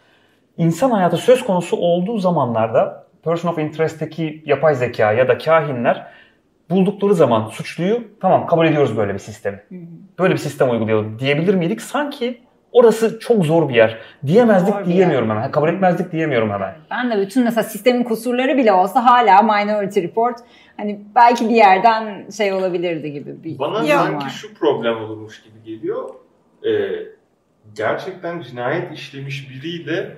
insan 0.59 0.91
hayatı 0.91 1.17
söz 1.17 1.45
konusu 1.45 1.77
olduğu 1.77 2.19
zamanlarda 2.19 3.07
person 3.25 3.49
of 3.49 3.59
interest'teki 3.59 4.43
yapay 4.47 4.75
zeka 4.75 5.13
ya 5.13 5.29
da 5.29 5.39
kahinler 5.39 6.07
buldukları 6.71 7.15
zaman 7.15 7.47
suçluyu 7.47 8.01
tamam 8.21 8.47
kabul 8.47 8.67
ediyoruz 8.67 8.97
böyle 8.97 9.15
bir 9.15 9.19
sistemi. 9.19 9.63
Böyle 10.19 10.33
bir 10.35 10.39
sistem 10.39 10.71
uygulayalım 10.71 11.19
diyebilir 11.19 11.55
miydik? 11.55 11.83
Sanki 11.83 12.41
orası 12.73 13.19
çok 13.19 13.45
zor 13.45 13.69
bir 13.69 13.75
yer. 13.75 13.99
Diyemezdik 14.27 14.75
zor 14.75 14.85
diyemiyorum 14.85 15.29
yer. 15.29 15.37
hemen. 15.37 15.51
Kabul 15.51 15.69
etmezdik 15.69 16.13
diyemiyorum 16.13 16.51
hemen. 16.51 16.75
Ben 16.91 17.11
de 17.11 17.21
bütün 17.21 17.45
mesela 17.45 17.63
sistemin 17.63 18.05
kusurları 18.05 18.57
bile 18.57 18.73
olsa 18.73 19.05
hala 19.05 19.43
Minority 19.43 20.01
Report 20.03 20.39
hani 20.77 21.01
belki 21.15 21.49
bir 21.49 21.55
yerden 21.55 22.31
şey 22.31 22.53
olabilirdi 22.53 23.13
gibi 23.13 23.45
bir 23.45 23.59
Bana 23.59 23.85
sanki 23.85 24.31
şu 24.31 24.55
problem 24.55 24.97
olurmuş 24.97 25.43
gibi 25.43 25.63
geliyor. 25.65 26.11
Ee, 26.67 26.71
gerçekten 27.77 28.41
cinayet 28.41 28.93
işlemiş 28.93 29.51
biriyle 29.51 30.17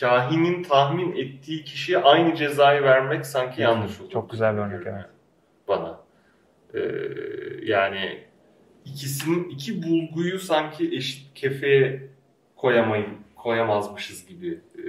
kahinin 0.00 0.62
tahmin 0.62 1.12
ettiği 1.16 1.64
kişiye 1.64 1.98
aynı 1.98 2.36
cezayı 2.36 2.82
vermek 2.82 3.26
sanki 3.26 3.62
yanlış 3.62 4.00
olur. 4.00 4.10
Çok 4.10 4.30
güzel 4.30 4.56
bir 4.56 4.60
örnek 4.60 4.86
evet. 4.86 5.04
Bana. 5.68 6.00
Ee, 6.74 6.80
yani 7.62 8.24
ikisinin 8.84 9.48
iki 9.48 9.82
bulguyu 9.82 10.38
sanki 10.38 10.96
eşit 10.96 11.34
kefeye 11.34 12.08
koyamayı 12.56 13.06
koyamazmışız 13.36 14.26
gibi 14.26 14.60
e, 14.78 14.82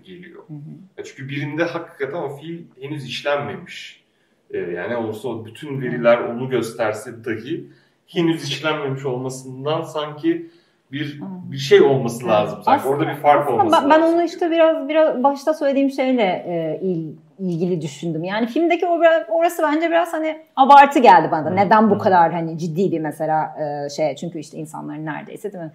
geliyor. 0.00 0.42
Hı 0.48 0.52
hı. 0.54 1.04
Çünkü 1.04 1.28
birinde 1.28 1.64
hakikaten 1.64 2.18
o 2.18 2.36
fiil 2.36 2.62
henüz 2.80 3.04
işlenmemiş. 3.04 4.04
E, 4.50 4.58
yani 4.58 4.96
olursa 4.96 5.28
o 5.28 5.46
bütün 5.46 5.80
veriler 5.80 6.18
onu 6.18 6.48
gösterse 6.48 7.24
dahi 7.24 7.66
henüz 8.06 8.44
işlenmemiş 8.44 9.04
olmasından 9.04 9.82
sanki 9.82 10.50
bir 10.92 11.20
bir 11.50 11.58
şey 11.58 11.82
olması 11.82 12.26
lazım. 12.28 12.58
Sanki 12.64 12.80
aslında, 12.80 12.96
orada 12.96 13.08
bir 13.10 13.14
fark 13.14 13.50
olması 13.50 13.66
ben, 13.66 13.72
lazım. 13.72 13.90
Ben 13.90 14.02
onu 14.02 14.22
işte 14.22 14.50
biraz 14.50 14.88
biraz 14.88 15.22
başta 15.22 15.54
söylediğim 15.54 15.90
şeyle 15.90 16.22
e, 16.22 16.80
il, 16.82 17.16
ilgili 17.38 17.80
düşündüm. 17.80 18.24
Yani 18.24 18.46
filmdeki 18.46 18.86
o 18.86 19.00
orası 19.28 19.62
bence 19.62 19.90
biraz 19.90 20.12
hani 20.12 20.38
abartı 20.56 20.98
geldi 20.98 21.28
bana. 21.30 21.50
Neden 21.50 21.90
bu 21.90 21.98
kadar 21.98 22.32
hani 22.32 22.58
ciddi 22.58 22.92
bir 22.92 23.00
mesela 23.00 23.56
e, 23.60 23.90
şey 23.90 24.16
çünkü 24.16 24.38
işte 24.38 24.58
insanların 24.58 25.06
neredeyse 25.06 25.52
değil 25.52 25.64
mi? 25.64 25.72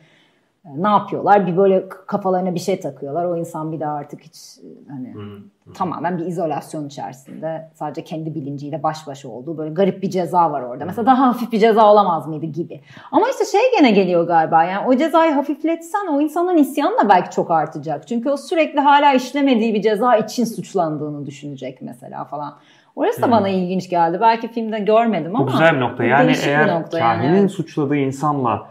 Ne 0.65 0.87
yapıyorlar? 0.87 1.47
Bir 1.47 1.57
böyle 1.57 1.89
kafalarına 1.89 2.55
bir 2.55 2.59
şey 2.59 2.79
takıyorlar. 2.79 3.25
O 3.25 3.37
insan 3.37 3.71
bir 3.71 3.79
daha 3.79 3.93
artık 3.93 4.21
hiç 4.21 4.35
hani 4.89 5.13
hmm. 5.13 5.73
tamamen 5.73 6.17
bir 6.17 6.25
izolasyon 6.25 6.87
içerisinde 6.87 7.69
sadece 7.73 8.03
kendi 8.03 8.35
bilinciyle 8.35 8.83
baş 8.83 9.07
başa 9.07 9.29
olduğu 9.29 9.57
böyle 9.57 9.73
garip 9.73 10.01
bir 10.01 10.09
ceza 10.09 10.51
var 10.51 10.61
orada. 10.61 10.85
Mesela 10.85 11.05
daha 11.05 11.27
hafif 11.27 11.51
bir 11.51 11.59
ceza 11.59 11.91
olamaz 11.91 12.27
mıydı 12.27 12.45
gibi. 12.45 12.81
Ama 13.11 13.29
işte 13.29 13.45
şey 13.45 13.61
gene 13.77 13.91
geliyor 13.91 14.27
galiba 14.27 14.63
yani 14.63 14.87
o 14.87 14.95
cezayı 14.95 15.31
hafifletsen 15.33 16.07
o 16.07 16.21
insanın 16.21 16.57
isyanı 16.57 16.97
da 16.97 17.09
belki 17.09 17.35
çok 17.35 17.51
artacak. 17.51 18.07
Çünkü 18.07 18.29
o 18.29 18.37
sürekli 18.37 18.79
hala 18.79 19.13
işlemediği 19.13 19.73
bir 19.73 19.81
ceza 19.81 20.15
için 20.15 20.45
suçlandığını 20.45 21.25
düşünecek 21.25 21.81
mesela 21.81 22.25
falan. 22.25 22.53
Orası 22.95 23.21
da 23.21 23.25
hmm. 23.25 23.31
bana 23.31 23.49
ilginç 23.49 23.89
geldi. 23.89 24.17
Belki 24.21 24.47
filmde 24.47 24.79
görmedim 24.79 25.35
ama. 25.35 25.47
Bu 25.47 25.51
güzel 25.51 25.75
bir 25.75 25.79
nokta. 25.79 26.03
Yani 26.03 26.35
eğer 26.45 26.81
nokta 26.81 26.99
kahinin 26.99 27.35
yani. 27.35 27.49
suçladığı 27.49 27.95
insanla 27.95 28.67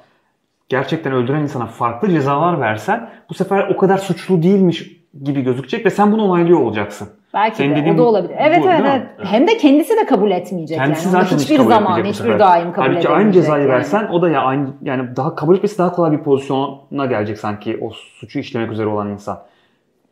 gerçekten 0.70 1.12
öldüren 1.12 1.40
insana 1.40 1.66
farklı 1.66 2.08
cezalar 2.08 2.60
versen 2.60 3.10
bu 3.30 3.34
sefer 3.34 3.68
o 3.68 3.76
kadar 3.76 3.98
suçlu 3.98 4.42
değilmiş 4.42 5.00
gibi 5.24 5.42
gözükecek 5.42 5.86
ve 5.86 5.90
sen 5.90 6.12
bunu 6.12 6.24
onaylıyor 6.24 6.60
olacaksın. 6.60 7.08
Belki 7.34 7.56
Senin 7.56 7.86
de 7.86 7.92
o 7.92 7.98
da 7.98 8.02
olabilir. 8.02 8.34
Evet 8.38 8.62
bu, 8.62 8.70
evet, 8.70 8.80
evet. 8.84 9.06
Hem 9.18 9.48
de 9.48 9.56
kendisi 9.56 9.96
de 9.96 10.06
kabul 10.06 10.30
etmeyecek 10.30 10.78
kendisi 10.78 11.04
yani. 11.04 11.12
zaten 11.12 11.36
hiçbir 11.36 11.58
hiç 11.58 11.66
zaman, 11.66 12.04
hiçbir 12.04 12.38
daim 12.38 12.72
kabul 12.72 12.86
Halbuki 12.86 13.08
aynı 13.08 13.32
cezayı 13.32 13.62
yani. 13.62 13.72
versen 13.72 14.08
o 14.08 14.22
da 14.22 14.30
ya 14.30 14.40
aynı 14.40 14.68
yani 14.82 15.16
daha 15.16 15.34
kabul 15.34 15.56
etmesi 15.56 15.78
daha 15.78 15.92
kolay 15.92 16.12
bir 16.12 16.18
pozisyona 16.18 17.06
gelecek 17.06 17.38
sanki 17.38 17.78
o 17.80 17.90
suçu 17.90 18.38
işlemek 18.38 18.72
üzere 18.72 18.86
olan 18.86 19.08
insan. 19.08 19.38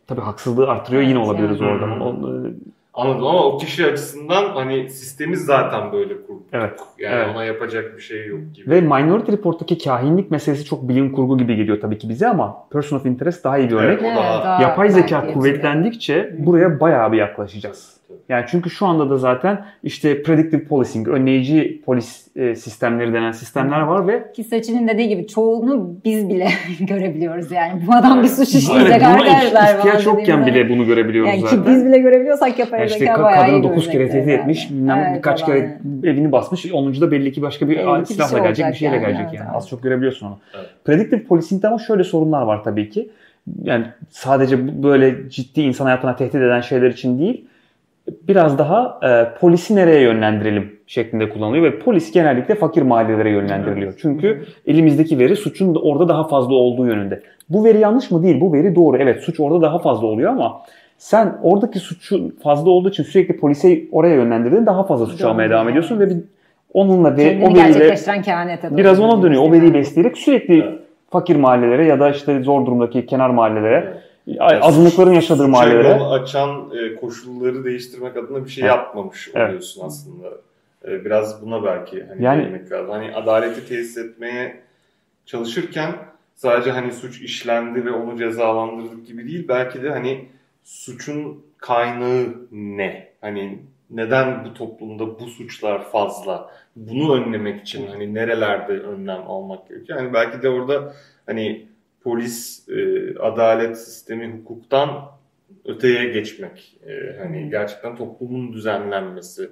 Tabii 0.06 0.20
haksızlığı 0.20 0.68
artırıyor 0.68 1.02
yine 1.02 1.18
olabiliriz 1.18 1.60
yani. 1.60 1.70
orada. 1.70 1.86
Hmm. 1.86 2.54
Anladım 2.98 3.26
ama 3.26 3.44
o 3.44 3.58
kişi 3.58 3.86
açısından 3.86 4.44
hani 4.44 4.90
sistemiz 4.90 5.44
zaten 5.44 5.92
böyle 5.92 6.22
kurduk. 6.22 6.46
Evet. 6.52 6.80
Yani 6.98 7.14
evet. 7.14 7.28
ona 7.34 7.44
yapacak 7.44 7.96
bir 7.96 8.02
şey 8.02 8.26
yok 8.26 8.40
gibi. 8.54 8.70
Ve 8.70 8.80
Minority 8.80 9.32
Report'taki 9.32 9.78
kahinlik 9.78 10.30
meselesi 10.30 10.64
çok 10.64 10.88
bilim 10.88 11.12
kurgu 11.12 11.38
gibi 11.38 11.56
geliyor 11.56 11.80
tabii 11.80 11.98
ki 11.98 12.08
bize 12.08 12.28
ama 12.28 12.68
Person 12.70 12.96
of 12.96 13.06
Interest 13.06 13.44
daha 13.44 13.58
iyi 13.58 13.70
bir 13.70 13.74
örnek. 13.74 14.00
Evet, 14.02 14.16
daha, 14.16 14.62
Yapay 14.62 14.90
zeka 14.90 15.32
kuvvetlendikçe 15.32 16.34
buraya 16.38 16.80
bayağı 16.80 17.12
bir 17.12 17.18
yaklaşacağız. 17.18 17.97
Yani 18.28 18.44
çünkü 18.48 18.70
şu 18.70 18.86
anda 18.86 19.10
da 19.10 19.16
zaten 19.16 19.64
işte 19.82 20.22
predictive 20.22 20.64
policing, 20.64 21.08
önleyici 21.08 21.82
polis 21.86 22.36
e, 22.36 22.54
sistemleri 22.54 23.12
denen 23.12 23.32
sistemler 23.32 23.80
var 23.80 24.08
ve 24.08 24.32
ki 24.32 24.44
Seçil'in 24.44 24.88
dediği 24.88 25.08
gibi 25.08 25.26
çoğunu 25.26 25.94
biz 26.04 26.28
bile 26.28 26.48
görebiliyoruz 26.80 27.52
yani. 27.52 27.82
Bu 27.86 27.94
adam 27.94 28.22
bir 28.22 28.28
suç 28.28 28.54
işleyecek 28.54 29.02
arkadaşlar. 29.02 29.78
ihtiyaç 29.78 30.06
yokken 30.06 30.46
bile 30.46 30.68
bunu 30.68 30.86
görebiliyoruz 30.86 31.30
yani 31.30 31.40
zaten. 31.40 31.64
Ki 31.64 31.70
biz 31.70 31.86
bile 31.86 31.98
görebiliyorsak 31.98 32.58
yapay 32.58 32.80
yani 32.80 32.88
işte 32.88 32.98
zeka 32.98 33.22
bayağı 33.22 33.46
Kadını 33.46 33.62
9 33.62 33.88
kere 33.88 34.08
tehdit 34.08 34.28
etmiş, 34.28 34.68
evet, 34.70 35.16
birkaç 35.16 35.46
kere 35.46 35.78
evini 36.04 36.32
basmış, 36.32 36.72
10. 36.72 37.00
da 37.00 37.10
belli 37.10 37.32
ki 37.32 37.42
başka 37.42 37.68
bir 37.68 37.76
evet, 37.76 38.08
silahla 38.08 38.28
şey 38.28 38.42
gelecek, 38.42 38.66
bir 38.66 38.74
şeyle 38.74 38.94
yani, 38.94 39.06
gelecek 39.06 39.34
yani. 39.34 39.46
Evet. 39.46 39.56
Az 39.56 39.68
çok 39.68 39.82
görebiliyorsun 39.82 40.26
onu. 40.26 40.38
Evet. 40.56 40.66
Predictive 40.84 41.22
policing'de 41.22 41.68
ama 41.68 41.78
şöyle 41.78 42.04
sorunlar 42.04 42.42
var 42.42 42.64
tabii 42.64 42.90
ki. 42.90 43.10
Yani 43.62 43.84
sadece 44.10 44.82
böyle 44.82 45.30
ciddi 45.30 45.60
insan 45.60 45.84
hayatına 45.84 46.16
tehdit 46.16 46.34
eden 46.34 46.60
şeyler 46.60 46.90
için 46.90 47.18
değil 47.18 47.44
biraz 48.28 48.58
daha 48.58 49.00
e, 49.02 49.38
polisi 49.40 49.76
nereye 49.76 50.00
yönlendirelim 50.00 50.78
şeklinde 50.86 51.28
kullanılıyor 51.28 51.64
ve 51.64 51.78
polis 51.78 52.12
genellikle 52.12 52.54
fakir 52.54 52.82
mahallelere 52.82 53.30
yönlendiriliyor. 53.30 53.94
Çünkü 54.02 54.44
elimizdeki 54.66 55.18
veri 55.18 55.36
suçun 55.36 55.74
da 55.74 55.78
orada 55.78 56.08
daha 56.08 56.28
fazla 56.28 56.54
olduğu 56.54 56.86
yönünde. 56.86 57.22
Bu 57.48 57.64
veri 57.64 57.78
yanlış 57.78 58.10
mı? 58.10 58.22
Değil. 58.22 58.40
Bu 58.40 58.52
veri 58.52 58.74
doğru. 58.74 58.96
Evet 58.96 59.20
suç 59.20 59.40
orada 59.40 59.62
daha 59.62 59.78
fazla 59.78 60.06
oluyor 60.06 60.30
ama 60.30 60.62
sen 60.98 61.38
oradaki 61.42 61.78
suçun 61.78 62.36
fazla 62.42 62.70
olduğu 62.70 62.88
için 62.88 63.02
sürekli 63.02 63.36
polise 63.36 63.80
oraya 63.92 64.14
yönlendirdiğin 64.14 64.66
daha 64.66 64.84
fazla 64.84 65.06
suç 65.06 65.22
doğru. 65.22 65.28
almaya 65.28 65.50
devam 65.50 65.68
ediyorsun 65.68 66.00
ve 66.00 66.10
bir, 66.10 66.16
onunla 66.74 67.16
veri, 67.16 67.44
o 67.44 67.54
veriyle 67.54 67.96
biraz 68.76 69.00
ona 69.00 69.22
dönüyor. 69.22 69.42
O 69.42 69.52
veriyi 69.52 69.74
besleyerek 69.74 70.18
sürekli 70.18 70.54
evet. 70.54 70.78
fakir 71.10 71.36
mahallelere 71.36 71.86
ya 71.86 72.00
da 72.00 72.10
işte 72.10 72.42
zor 72.42 72.66
durumdaki 72.66 73.06
kenar 73.06 73.30
mahallelere 73.30 73.84
evet 73.84 74.07
azınlıkların 74.38 75.12
yaşadığı 75.12 75.48
mahallelere. 75.48 75.88
Yol 75.88 76.12
açan 76.12 76.70
e, 76.76 76.94
koşulları 76.94 77.64
değiştirmek 77.64 78.16
adına 78.16 78.44
bir 78.44 78.50
şey 78.50 78.64
evet. 78.64 78.76
yapmamış 78.76 79.28
oluyorsun 79.28 79.80
evet. 79.80 79.90
aslında. 79.90 80.28
E, 80.84 81.04
biraz 81.04 81.42
buna 81.42 81.64
belki 81.64 82.04
hani 82.04 82.24
yani, 82.24 82.70
lazım. 82.70 82.90
Hani 82.90 83.14
adaleti 83.14 83.68
tesis 83.68 83.98
etmeye 83.98 84.60
çalışırken 85.26 85.94
sadece 86.34 86.70
hani 86.70 86.92
suç 86.92 87.20
işlendi 87.20 87.84
ve 87.84 87.90
onu 87.90 88.18
cezalandırdık 88.18 89.06
gibi 89.06 89.28
değil. 89.28 89.48
Belki 89.48 89.82
de 89.82 89.90
hani 89.90 90.28
suçun 90.64 91.42
kaynağı 91.58 92.34
ne? 92.52 93.08
Hani 93.20 93.58
neden 93.90 94.44
bu 94.44 94.54
toplumda 94.54 95.20
bu 95.20 95.26
suçlar 95.26 95.90
fazla? 95.90 96.50
Bunu 96.76 97.14
önlemek 97.14 97.60
için 97.60 97.86
hani 97.86 98.14
nerelerde 98.14 98.72
önlem 98.72 99.22
almak 99.26 99.68
gerekiyor? 99.68 99.98
Yani 99.98 100.12
belki 100.12 100.42
de 100.42 100.48
orada 100.48 100.94
hani 101.26 101.66
polis, 102.04 102.68
e, 102.68 103.14
adalet 103.18 103.78
sistemi, 103.78 104.38
hukuktan 104.38 104.90
öteye 105.64 106.04
geçmek. 106.12 106.78
E, 106.86 107.18
hani 107.18 107.50
gerçekten 107.50 107.96
toplumun 107.96 108.52
düzenlenmesi. 108.52 109.50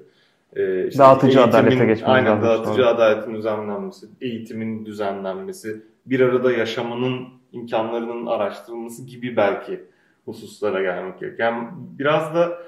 E, 0.56 0.86
işte 0.88 0.98
dağıtıcı 0.98 1.38
eğitimin, 1.38 1.58
adalete 1.58 1.86
geçmek. 1.86 2.08
Aynen 2.08 2.42
dağıtıcı 2.42 2.74
sonra. 2.74 2.88
adaletin 2.88 3.34
düzenlenmesi, 3.34 4.06
eğitimin 4.20 4.86
düzenlenmesi, 4.86 5.82
bir 6.06 6.20
arada 6.20 6.52
yaşamanın 6.52 7.28
imkanlarının 7.52 8.26
araştırılması 8.26 9.06
gibi 9.06 9.36
belki 9.36 9.80
hususlara 10.24 10.82
gelmek 10.82 11.20
gerekiyor. 11.20 11.52
Yani 11.52 11.68
biraz 11.98 12.34
da 12.34 12.58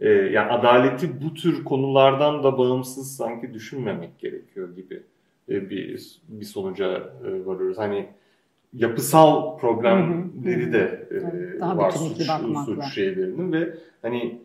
e, 0.00 0.08
yani 0.08 0.52
adaleti 0.52 1.22
bu 1.22 1.34
tür 1.34 1.64
konulardan 1.64 2.44
da 2.44 2.58
bağımsız 2.58 3.16
sanki 3.16 3.54
düşünmemek 3.54 4.18
gerekiyor 4.18 4.76
gibi 4.76 5.02
e, 5.48 5.70
bir 5.70 6.20
bir 6.28 6.44
sonuca 6.44 6.86
e, 7.26 7.46
varıyoruz. 7.46 7.78
Hani 7.78 8.08
yapısal 8.76 9.58
problemleri 9.58 10.72
de 10.72 11.08
e, 11.10 11.60
Daha 11.60 11.76
var 11.76 11.90
suç, 11.90 12.22
suç 12.66 12.94
şeylerinin 12.94 13.52
ve 13.52 13.74
hani 14.02 14.38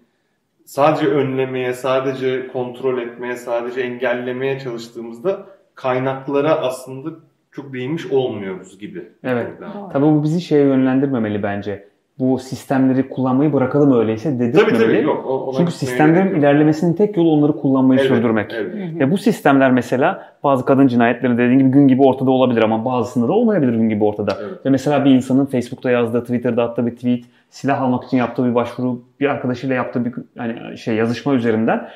sadece 0.65 1.07
önlemeye, 1.07 1.73
sadece 1.73 2.47
kontrol 2.47 3.01
etmeye, 3.01 3.35
sadece 3.35 3.81
engellemeye 3.81 4.59
çalıştığımızda 4.59 5.45
kaynaklara 5.75 6.55
aslında 6.55 7.09
çok 7.51 7.73
değinmiş 7.73 8.05
olmuyoruz 8.05 8.79
gibi. 8.79 9.09
Evet. 9.23 9.47
Tabii 9.93 10.05
bu 10.05 10.23
bizi 10.23 10.41
şeye 10.41 10.63
yönlendirmemeli 10.63 11.43
bence 11.43 11.90
bu 12.19 12.39
sistemleri 12.39 13.09
kullanmayı 13.09 13.53
bırakalım 13.53 13.99
öyleyse 13.99 14.39
dedirtmemeli. 14.39 14.73
Tabii 14.73 14.83
tabii 14.83 15.01
yok. 15.03 15.25
O, 15.25 15.53
Çünkü 15.57 15.71
sistemlerin 15.71 16.35
ilerlemesinin 16.35 16.93
tek 16.93 17.17
yolu 17.17 17.31
onları 17.31 17.55
kullanmayı 17.55 17.99
evet, 17.99 18.09
sürdürmek. 18.09 18.53
Evet. 18.53 18.99
Ve 18.99 19.11
bu 19.11 19.17
sistemler 19.17 19.71
mesela 19.71 20.33
bazı 20.43 20.65
kadın 20.65 20.87
cinayetleri 20.87 21.37
dediğin 21.37 21.59
gibi 21.59 21.69
gün 21.69 21.87
gibi 21.87 22.01
ortada 22.01 22.31
olabilir 22.31 22.63
ama 22.63 22.85
bazısında 22.85 23.27
da 23.27 23.33
olmayabilir 23.33 23.73
gün 23.73 23.89
gibi 23.89 24.03
ortada. 24.03 24.37
Evet. 24.41 24.65
Ve 24.65 24.69
mesela 24.69 25.05
bir 25.05 25.11
insanın 25.11 25.45
Facebook'ta 25.45 25.91
yazdığı, 25.91 26.21
Twitter'da 26.21 26.63
attığı 26.63 26.85
bir 26.85 26.95
tweet, 26.95 27.25
silah 27.49 27.81
almak 27.81 28.03
için 28.03 28.17
yaptığı 28.17 28.45
bir 28.45 28.55
başvuru, 28.55 29.01
bir 29.19 29.29
arkadaşıyla 29.29 29.75
yaptığı 29.75 30.05
bir 30.05 30.13
hani 30.37 30.77
şey 30.77 30.95
yazışma 30.95 31.33
üzerinden 31.33 31.89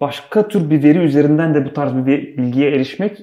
başka 0.00 0.48
tür 0.48 0.70
bir 0.70 0.82
veri 0.82 0.98
üzerinden 0.98 1.54
de 1.54 1.64
bu 1.64 1.72
tarz 1.72 2.06
bir 2.06 2.36
bilgiye 2.36 2.70
erişmek 2.70 3.22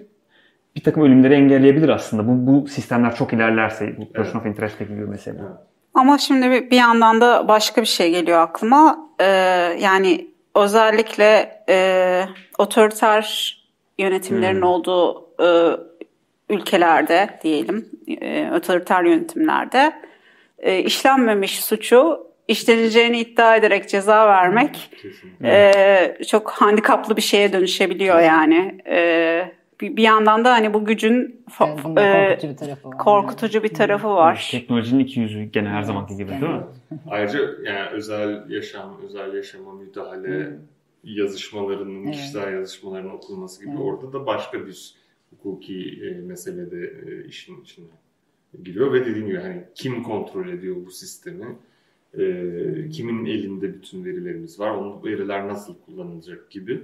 bir 0.75 0.81
takım 0.81 1.03
ölümleri 1.03 1.33
engelleyebilir 1.33 1.89
aslında. 1.89 2.27
Bu, 2.27 2.47
bu 2.47 2.67
sistemler 2.67 3.15
çok 3.15 3.33
ilerlerse, 3.33 3.97
bu 3.97 4.11
person 4.11 4.39
evet. 4.39 4.41
of 4.41 4.45
interest'teki 4.45 4.93
gibi 4.93 5.05
mesela. 5.05 5.39
Evet. 5.39 5.72
Ama 5.93 6.17
şimdi 6.17 6.71
bir 6.71 6.77
yandan 6.77 7.21
da 7.21 7.47
başka 7.47 7.81
bir 7.81 7.87
şey 7.87 8.11
geliyor 8.11 8.39
aklıma. 8.39 9.09
Ee, 9.19 9.25
yani 9.79 10.27
özellikle 10.55 11.61
e, 11.69 12.25
otoriter 12.57 13.57
yönetimlerin 13.97 14.55
hmm. 14.55 14.67
olduğu 14.67 15.29
e, 15.43 15.77
ülkelerde 16.49 17.39
diyelim, 17.43 17.89
e, 18.21 18.51
otoriter 18.51 19.03
yönetimlerde 19.03 19.93
e, 20.59 20.79
işlenmemiş 20.79 21.63
suçu 21.63 22.27
işleneceğini 22.47 23.19
iddia 23.19 23.55
ederek 23.55 23.89
ceza 23.89 24.27
vermek 24.27 24.91
e, 25.43 26.17
çok 26.27 26.51
handikaplı 26.51 27.17
bir 27.17 27.21
şeye 27.21 27.53
dönüşebiliyor 27.53 28.19
yani. 28.19 28.81
E, 28.87 29.62
bir, 29.81 29.97
bir 29.97 30.03
yandan 30.03 30.45
da 30.45 30.51
hani 30.51 30.73
bu 30.73 30.85
gücün 30.85 31.43
evet, 31.97 32.43
e, 32.43 32.47
korkutucu 32.47 32.49
bir 32.49 32.57
tarafı 32.57 32.89
var. 32.89 32.97
Korkutucu 32.97 33.63
bir 33.63 33.73
tarafı 33.73 34.09
var. 34.09 34.47
Teknolojinin 34.51 35.03
iki 35.03 35.19
yüzü 35.19 35.43
gene 35.43 35.69
her 35.69 35.83
zamanki 35.83 36.17
gibi 36.17 36.31
değil 36.31 36.41
mi? 36.41 36.63
Ayrıca 37.09 37.39
yani 37.63 37.89
özel 37.91 38.49
yaşam, 38.49 38.97
özel 39.05 39.33
yaşama 39.33 39.73
müdahale 39.73 40.57
yazışmalarının, 41.03 42.03
evet. 42.03 42.15
kişisel 42.15 42.53
yazışmaların 42.53 43.11
okunması 43.11 43.61
gibi 43.61 43.71
evet. 43.71 43.81
orada 43.81 44.13
da 44.13 44.25
başka 44.25 44.65
bir 44.65 44.93
hukuki 45.29 46.01
e, 46.03 46.21
meselede 46.21 46.93
e, 47.07 47.27
işin 47.27 47.61
içine 47.61 47.85
giriyor 48.63 48.93
ve 48.93 49.05
dediğim 49.05 49.27
gibi 49.27 49.37
hani 49.37 49.63
kim 49.75 50.03
kontrol 50.03 50.49
ediyor 50.49 50.75
bu 50.85 50.91
sistemi? 50.91 51.45
E, 52.13 52.23
kimin 52.89 53.25
elinde 53.25 53.73
bütün 53.73 54.05
verilerimiz 54.05 54.59
var? 54.59 54.71
O 54.71 55.01
veriler 55.05 55.47
nasıl 55.47 55.75
kullanılacak 55.85 56.51
gibi 56.51 56.81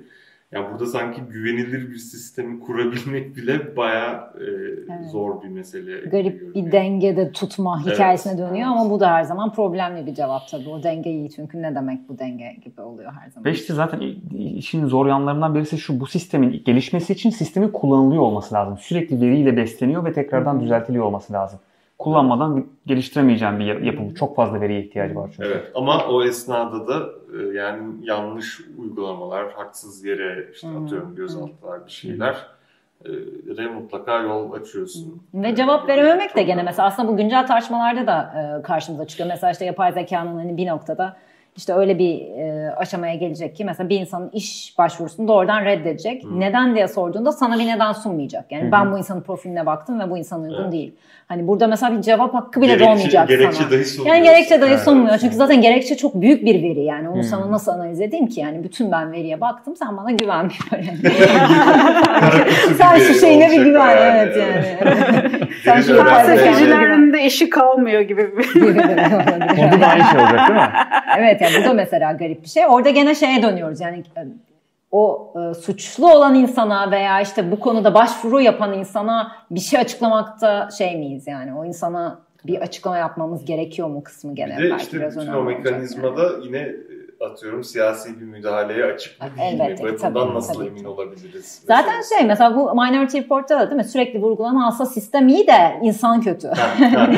yani 0.52 0.72
burada 0.72 0.86
sanki 0.86 1.22
güvenilir 1.22 1.90
bir 1.90 1.98
sistemi 1.98 2.60
kurabilmek 2.60 3.36
bile 3.36 3.76
bayağı 3.78 4.16
e, 4.16 4.46
evet. 4.94 5.12
zor 5.12 5.44
bir 5.44 5.50
mesele. 5.50 6.00
Garip 6.00 6.56
bir 6.56 6.62
yani. 6.62 6.72
dengede 6.72 7.32
tutma 7.32 7.86
hikayesine 7.86 8.34
evet. 8.34 8.50
dönüyor 8.50 8.68
ama 8.68 8.90
bu 8.90 9.00
da 9.00 9.12
her 9.12 9.24
zaman 9.24 9.54
problemli 9.54 10.06
bir 10.06 10.14
cevap 10.14 10.48
tabii. 10.48 10.70
O 10.70 10.84
denge 10.84 11.10
iyi 11.10 11.30
çünkü 11.30 11.62
ne 11.62 11.76
demek 11.76 12.10
bu 12.10 12.20
denge 12.20 12.56
gibi 12.66 12.82
oluyor 12.82 13.12
her 13.14 13.30
zaman. 13.30 13.46
Ve 13.46 13.52
işte 13.52 13.74
zaten 13.74 14.00
işin 14.38 14.86
zor 14.86 15.08
yanlarından 15.08 15.56
birisi 15.56 15.78
şu 15.78 16.00
bu 16.00 16.06
sistemin 16.06 16.62
gelişmesi 16.66 17.14
için 17.14 17.30
sistemin 17.30 17.70
kullanılıyor 17.70 18.22
olması 18.22 18.56
lazım. 18.56 18.78
Sürekli 18.78 19.22
veriyle 19.22 19.58
besleniyor 19.58 20.06
ve 20.06 20.14
tekrardan 20.14 20.56
Hı. 20.56 20.62
düzeltiliyor 20.62 21.06
olması 21.06 21.34
lazım. 21.34 21.60
Kullanmadan 22.00 22.68
geliştiremeyeceğim 22.86 23.60
bir 23.60 23.82
yapı. 23.82 24.16
Çok 24.16 24.36
fazla 24.36 24.62
veriye 24.62 24.82
ihtiyacı 24.82 25.16
var 25.16 25.30
çünkü. 25.36 25.50
Evet 25.50 25.72
ama 25.76 26.06
o 26.06 26.24
esnada 26.24 26.88
da 26.88 27.10
e, 27.40 27.58
yani 27.58 27.82
yanlış 28.02 28.62
uygulamalar, 28.78 29.52
haksız 29.52 30.06
yere 30.06 30.50
işte 30.54 30.68
Hmm. 30.68 30.86
atıyorum 30.86 31.16
gözaltılar 31.16 31.86
bir 31.86 31.92
şeyler 31.92 32.36
de 33.58 33.68
mutlaka 33.68 34.22
yol 34.22 34.52
açıyorsun. 34.52 35.24
Ve 35.34 35.56
cevap 35.56 35.90
verememek 35.90 36.36
de 36.36 36.44
gene 36.44 36.64
mesela 36.64 36.88
aslında 36.88 37.08
bu 37.12 37.18
güncel 37.18 37.48
tartışmalarda 37.48 38.08
da 38.08 38.34
e, 38.60 38.62
karşımıza 38.62 39.08
çıkıyor. 39.08 39.30
Mesela 39.30 39.52
işte 39.52 39.66
yapay 39.66 39.94
zekanın 39.94 40.36
hani 40.36 40.58
bir 40.58 40.68
noktada 40.68 41.18
işte 41.60 41.74
öyle 41.74 42.00
bir 42.00 42.22
e, 42.22 42.72
aşamaya 42.78 43.16
gelecek 43.16 43.56
ki 43.56 43.66
mesela 43.66 43.90
bir 43.90 44.00
insanın 44.00 44.30
iş 44.34 44.76
başvurusunu 44.78 45.28
doğrudan 45.28 45.66
reddedecek. 45.66 46.24
Hı. 46.24 46.40
Neden 46.40 46.76
diye 46.76 46.88
sorduğunda 46.88 47.32
sana 47.32 47.60
bir 47.60 47.68
neden 47.68 47.92
sunmayacak. 47.92 48.52
Yani 48.52 48.68
hı. 48.68 48.72
ben 48.72 48.92
bu 48.92 48.98
insanın 48.98 49.22
profiline 49.22 49.66
baktım 49.66 50.00
ve 50.00 50.10
bu 50.10 50.18
insan 50.18 50.42
uygun 50.44 50.62
Evet. 50.64 50.72
değil. 50.72 50.94
Hani 51.28 51.48
burada 51.48 51.68
mesela 51.68 51.98
bir 51.98 52.02
cevap 52.02 52.34
hakkı 52.34 52.62
bile 52.62 52.74
Gerekçe- 52.74 52.86
doğmayacak 52.86 53.28
gerekçe 53.28 53.58
sana. 53.64 53.72
dahi 53.72 53.86
sunmuyor. 53.86 54.16
Yani 54.16 54.26
gerekçe 54.26 54.62
dahi 54.62 54.70
Evet. 54.70 54.80
sunmuyor. 54.80 55.18
Çünkü 55.18 55.36
zaten 55.36 55.62
gerekçe 55.62 55.98
çok 55.98 56.22
büyük 56.22 56.46
bir 56.46 56.64
veri 56.64 56.84
yani. 56.84 57.10
Onu 57.10 57.16
Hmm. 57.16 57.24
sana 57.24 57.52
nasıl 57.52 57.72
analiz 57.72 58.02
edeyim 58.02 58.28
ki? 58.28 58.40
Yani 58.40 58.64
bütün 58.64 58.92
ben 58.92 59.12
veriye 59.12 59.42
baktım 59.42 59.76
sen 59.76 59.98
bana 59.98 60.12
güven. 60.12 60.52
Sen 62.78 62.98
şu 63.00 63.14
şeyine 63.20 63.52
bir 63.52 63.64
güven 63.66 63.90
yani, 63.98 64.18
evet 64.18 64.38
yani. 64.38 64.66
Sen 65.64 65.82
şu 65.82 65.94
öğrenme 65.94 66.99
yani. 67.20 67.24
de 67.24 67.28
işi 67.28 67.50
kalmıyor 67.50 68.02
gibi 68.02 68.38
bir 68.38 68.62
Burada 68.62 69.82
da 69.82 69.88
aynı 69.88 70.04
şey 70.04 70.20
olacak 70.20 70.50
değil 70.50 70.60
mi? 70.60 70.70
evet 71.18 71.42
yani 71.42 71.54
bu 71.62 71.70
da 71.70 71.74
mesela 71.74 72.12
garip 72.12 72.44
bir 72.44 72.50
şey. 72.50 72.64
Orada 72.68 72.90
gene 72.90 73.16
şeye 73.16 73.44
dönüyoruz 73.44 73.82
yani 73.82 74.04
e, 74.18 74.22
o 74.92 75.34
e, 75.36 75.54
suçlu 75.54 76.14
olan 76.14 76.36
insana 76.36 76.92
veya 76.92 77.22
işte 77.22 77.52
bu 77.52 77.60
konuda 77.60 77.94
başvuru 77.94 78.42
yapan 78.42 78.74
insana 78.74 79.32
bir 79.52 79.60
şey 79.60 79.80
açıklamakta 79.80 80.70
şey 80.78 80.98
miyiz 80.98 81.28
yani 81.28 81.54
o 81.54 81.66
insana 81.66 82.20
bir 82.46 82.62
açıklama 82.62 82.98
yapmamız 82.98 83.46
gerekiyor 83.46 83.88
mu 83.88 84.04
kısmı 84.04 84.36
gene 84.36 84.58
Bir 84.58 84.64
de 84.64 84.70
belki 84.70 84.84
işte 84.84 84.98
biraz 84.98 85.16
bütün 85.16 85.28
önemli 85.28 85.38
o 85.38 85.44
mekanizmada 85.44 86.38
yine 86.44 86.58
e, 86.58 86.99
atıyorum 87.22 87.64
siyasi 87.64 88.20
bir 88.20 88.26
müdahaleye 88.26 88.86
açık 88.86 89.22
mı 89.22 89.28
değil 89.38 89.62
Elbette 89.62 89.84
mi? 89.84 89.92
Ve 89.92 89.98
tabii, 89.98 90.34
nasıl 90.34 90.54
tabii 90.54 90.68
emin 90.68 90.80
ki. 90.80 90.88
olabiliriz? 90.88 91.64
Zaten 91.68 91.86
meselesi. 91.86 92.16
şey 92.16 92.28
mesela 92.28 92.56
bu 92.56 92.76
Minority 92.76 93.18
Report'ta 93.18 93.60
da 93.60 93.66
değil 93.70 93.78
mi 93.78 93.84
sürekli 93.84 94.22
vurgulanan 94.22 94.68
aslında 94.68 94.90
sistem 94.90 95.28
iyi 95.28 95.48
de 95.48 95.80
insan 95.82 96.22
kötü. 96.22 96.52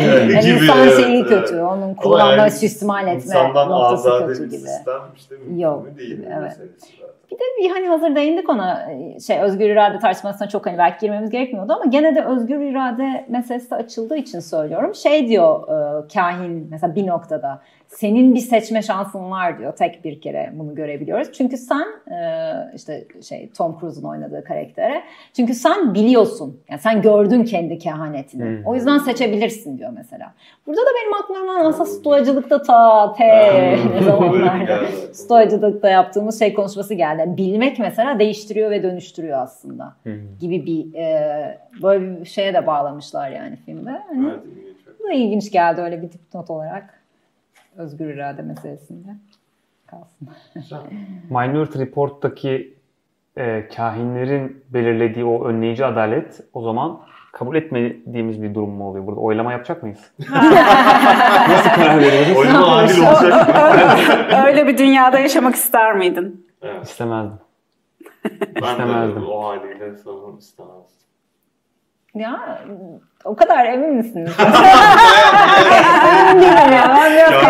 Evet, 0.03 0.33
Yani 0.33 0.45
gibi, 0.45 0.63
insan 0.63 0.77
evet, 0.77 0.97
şeyi 0.97 1.15
evet. 1.21 1.29
kötü, 1.29 1.61
onun 1.61 1.93
kullanma, 1.93 2.31
yani 2.33 2.51
suistimal 2.51 3.07
etme 3.07 3.23
insandan 3.23 3.69
noktası 3.69 4.13
azade 4.13 4.27
kötü 4.27 4.43
bir 4.43 4.49
gibi. 4.49 4.57
sistem 4.57 5.01
işte 5.15 5.35
Yok, 5.57 5.97
değil 5.97 6.19
mi 6.19 6.25
evet. 6.39 6.51
zaten. 6.51 7.11
Bir 7.31 7.35
de 7.35 7.43
bir 7.59 7.69
hani 7.69 7.87
hazır 7.87 8.15
değindik 8.15 8.49
ona 8.49 8.87
şey 9.27 9.39
özgür 9.39 9.69
irade 9.69 9.99
tartışmasına 9.99 10.49
çok 10.49 10.65
hani 10.65 10.77
belki 10.77 10.99
girmemiz 10.99 11.29
gerekmiyordu 11.29 11.73
ama 11.73 11.85
gene 11.85 12.15
de 12.15 12.25
özgür 12.25 12.59
irade 12.59 13.25
meselesi 13.29 13.75
açıldığı 13.75 14.17
için 14.17 14.39
söylüyorum. 14.39 14.95
Şey 14.95 15.27
diyor 15.27 15.63
e, 15.63 16.07
kahin 16.07 16.67
mesela 16.71 16.95
bir 16.95 17.07
noktada 17.07 17.61
senin 17.91 18.35
bir 18.35 18.39
seçme 18.39 18.81
şansın 18.81 19.31
var 19.31 19.59
diyor 19.59 19.75
tek 19.75 20.05
bir 20.05 20.21
kere 20.21 20.51
bunu 20.53 20.75
görebiliyoruz. 20.75 21.31
Çünkü 21.31 21.57
sen 21.57 21.85
e, 22.11 22.17
işte 22.75 23.05
şey 23.27 23.49
Tom 23.57 23.79
Cruise'un 23.79 24.03
oynadığı 24.03 24.43
karaktere 24.43 25.03
çünkü 25.33 25.53
sen 25.53 25.93
biliyorsun 25.93 26.59
yani 26.69 26.81
sen 26.81 27.01
gördün 27.01 27.43
kendi 27.43 27.77
kehanetini. 27.77 28.43
Hmm. 28.43 28.65
O 28.65 28.75
yüzden 28.75 28.97
seçebilirsin 28.97 29.77
diyor 29.77 29.91
mesela. 29.95 30.33
Burada 30.67 30.81
da 30.81 30.89
benim 31.01 31.13
aklıma 31.13 31.69
aslında 31.69 31.85
stoacılıkta 31.85 32.61
ta 32.61 33.13
te 33.13 33.77
zamanlarda 34.05 34.79
stoacılıkta 35.13 35.89
yaptığımız 35.89 36.39
şey 36.39 36.53
konuşması 36.53 36.93
geldi. 36.93 37.37
Bilmek 37.37 37.79
mesela 37.79 38.19
değiştiriyor 38.19 38.71
ve 38.71 38.83
dönüştürüyor 38.83 39.39
aslında 39.39 39.93
gibi 40.39 40.65
bir 40.65 40.93
e, 40.93 41.59
böyle 41.81 42.19
bir 42.19 42.25
şeye 42.25 42.53
de 42.53 42.67
bağlamışlar 42.67 43.29
yani 43.29 43.55
filmde. 43.55 44.01
Hani 44.07 44.27
Evet, 44.27 44.39
bu 44.99 45.07
da 45.07 45.13
ilginç 45.13 45.51
geldi 45.51 45.81
öyle 45.81 46.01
bir 46.01 46.11
dipnot 46.11 46.49
olarak. 46.49 47.00
Özgür 47.77 48.13
irade 48.13 48.41
meselesinde 48.41 49.09
kalsın. 49.87 50.29
Minority 51.29 51.79
Report'taki 51.79 52.77
e, 53.37 53.67
kahinlerin 53.75 54.63
belirlediği 54.69 55.25
o 55.25 55.45
önleyici 55.45 55.85
adalet 55.85 56.41
o 56.53 56.61
zaman 56.61 56.99
kabul 57.31 57.55
etmediğimiz 57.55 58.41
bir 58.41 58.53
durum 58.53 58.69
mu 58.69 58.89
oluyor 58.89 59.07
burada? 59.07 59.19
Oylama 59.21 59.51
yapacak 59.51 59.83
mıyız? 59.83 60.11
Nasıl 61.49 61.69
karar 61.69 61.99
veriyoruz? 61.99 62.37
Oynama 62.37 62.75
adil 62.75 62.99
olacak 62.99 63.47
mı? 63.49 64.37
Öyle 64.47 64.67
bir 64.67 64.77
dünyada 64.77 65.19
yaşamak 65.19 65.55
ister 65.55 65.95
miydin? 65.95 66.47
Evet. 66.61 66.85
İstemezdim. 66.85 67.39
Ben 68.25 68.39
de 68.41 68.67
İstemezdim. 68.71 69.23
o 69.29 69.43
haliyle 69.47 69.95
sanırım 69.97 70.37
istemezdim. 70.37 71.07
Ya 72.15 72.65
o 73.25 73.35
kadar 73.35 73.65
emin 73.65 73.93
misiniz? 73.93 74.31
Emin 76.29 76.41
değilim 76.41 76.71
ya. 76.73 76.97
Ben 76.97 77.11
biraz 77.13 77.43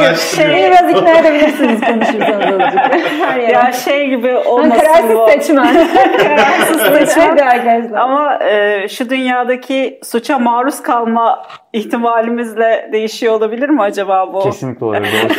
araştırıyor. 0.00 0.48
Beni 0.56 0.70
biraz 0.70 0.90
ikna 0.90 1.10
edebilirsiniz 1.18 1.80
konuşursanız 1.80 2.60
azıcık. 2.60 2.80
Her 3.20 3.40
yere. 3.40 3.52
Ya 3.52 3.72
şey 3.72 4.08
gibi 4.08 4.28
Ben 4.28 4.50
olmasın 4.50 4.72
bu. 5.08 5.26
kararsız 5.26 5.46
seçmen. 5.46 5.86
kararsız 6.18 6.82
seçmen 6.82 7.36
de 7.38 7.44
arkadaşlar. 7.44 7.98
Ama 7.98 8.38
e, 8.44 8.88
şu 8.88 9.10
dünyadaki 9.10 10.00
suça 10.04 10.38
maruz 10.38 10.82
kalma 10.82 11.42
ihtimalimizle 11.72 12.88
değişiyor 12.92 13.34
olabilir 13.34 13.68
mi 13.68 13.82
acaba 13.82 14.32
bu? 14.32 14.40
Kesinlikle 14.40 14.86
olabilir. 14.86 15.12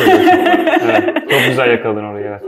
Evet. 0.84 1.04
Çok 1.30 1.40
güzel 1.48 1.70
yakaladın 1.70 2.04
orayı. 2.04 2.26
Evet. 2.26 2.42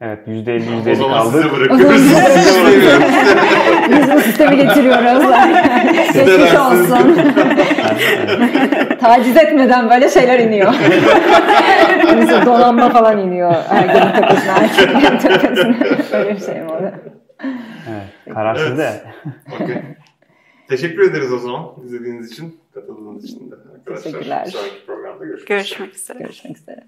Evet. 0.00 0.26
%50 0.28 0.30
O 0.30 0.90
%50 0.90 0.94
zaman 0.96 1.22
kaldı. 1.22 1.46
O 1.52 1.56
bırakıyoruz. 1.56 1.86
zaman 1.86 1.96
size 1.96 2.40
İstemiyorum. 2.40 3.02
Biz 3.90 4.12
bu 4.14 4.20
sistemi 4.20 4.56
getiriyoruz. 4.56 5.24
Geçmiş 6.14 6.54
olsun. 6.54 7.16
Taciz 9.00 9.36
etmeden 9.36 9.90
böyle 9.90 10.08
şeyler 10.08 10.38
iniyor. 10.38 10.74
Mesela 12.16 12.46
donanma 12.46 12.88
falan 12.88 13.18
iniyor. 13.18 13.54
Ergenin 13.70 14.12
tepesine, 14.12 14.52
erkeklerin 14.52 15.18
tepesine. 15.18 15.76
Öyle 16.12 16.36
bir 16.36 16.40
şey 16.40 16.54
mi 16.54 16.70
oluyor? 16.72 16.92
Evet. 17.90 18.34
Kararsız 18.34 18.66
Evet. 18.66 18.78
de. 18.78 19.02
Okey. 19.64 19.76
Teşekkür 20.68 21.10
ederiz 21.10 21.32
o 21.32 21.38
zaman 21.38 21.66
izlediğiniz 21.84 22.32
için, 22.32 22.60
katıldığınız 22.74 23.24
için 23.24 23.50
de 23.50 23.54
arkadaşlar. 23.78 24.02
Teşekkürler. 24.12 24.44
Sonraki 24.46 24.86
programda 24.86 25.24
görüşürüz. 25.24 25.48
Görüşmek 25.48 25.94
üzere. 25.94 26.18
Görüşmek 26.18 26.58
üzere. 26.58 26.80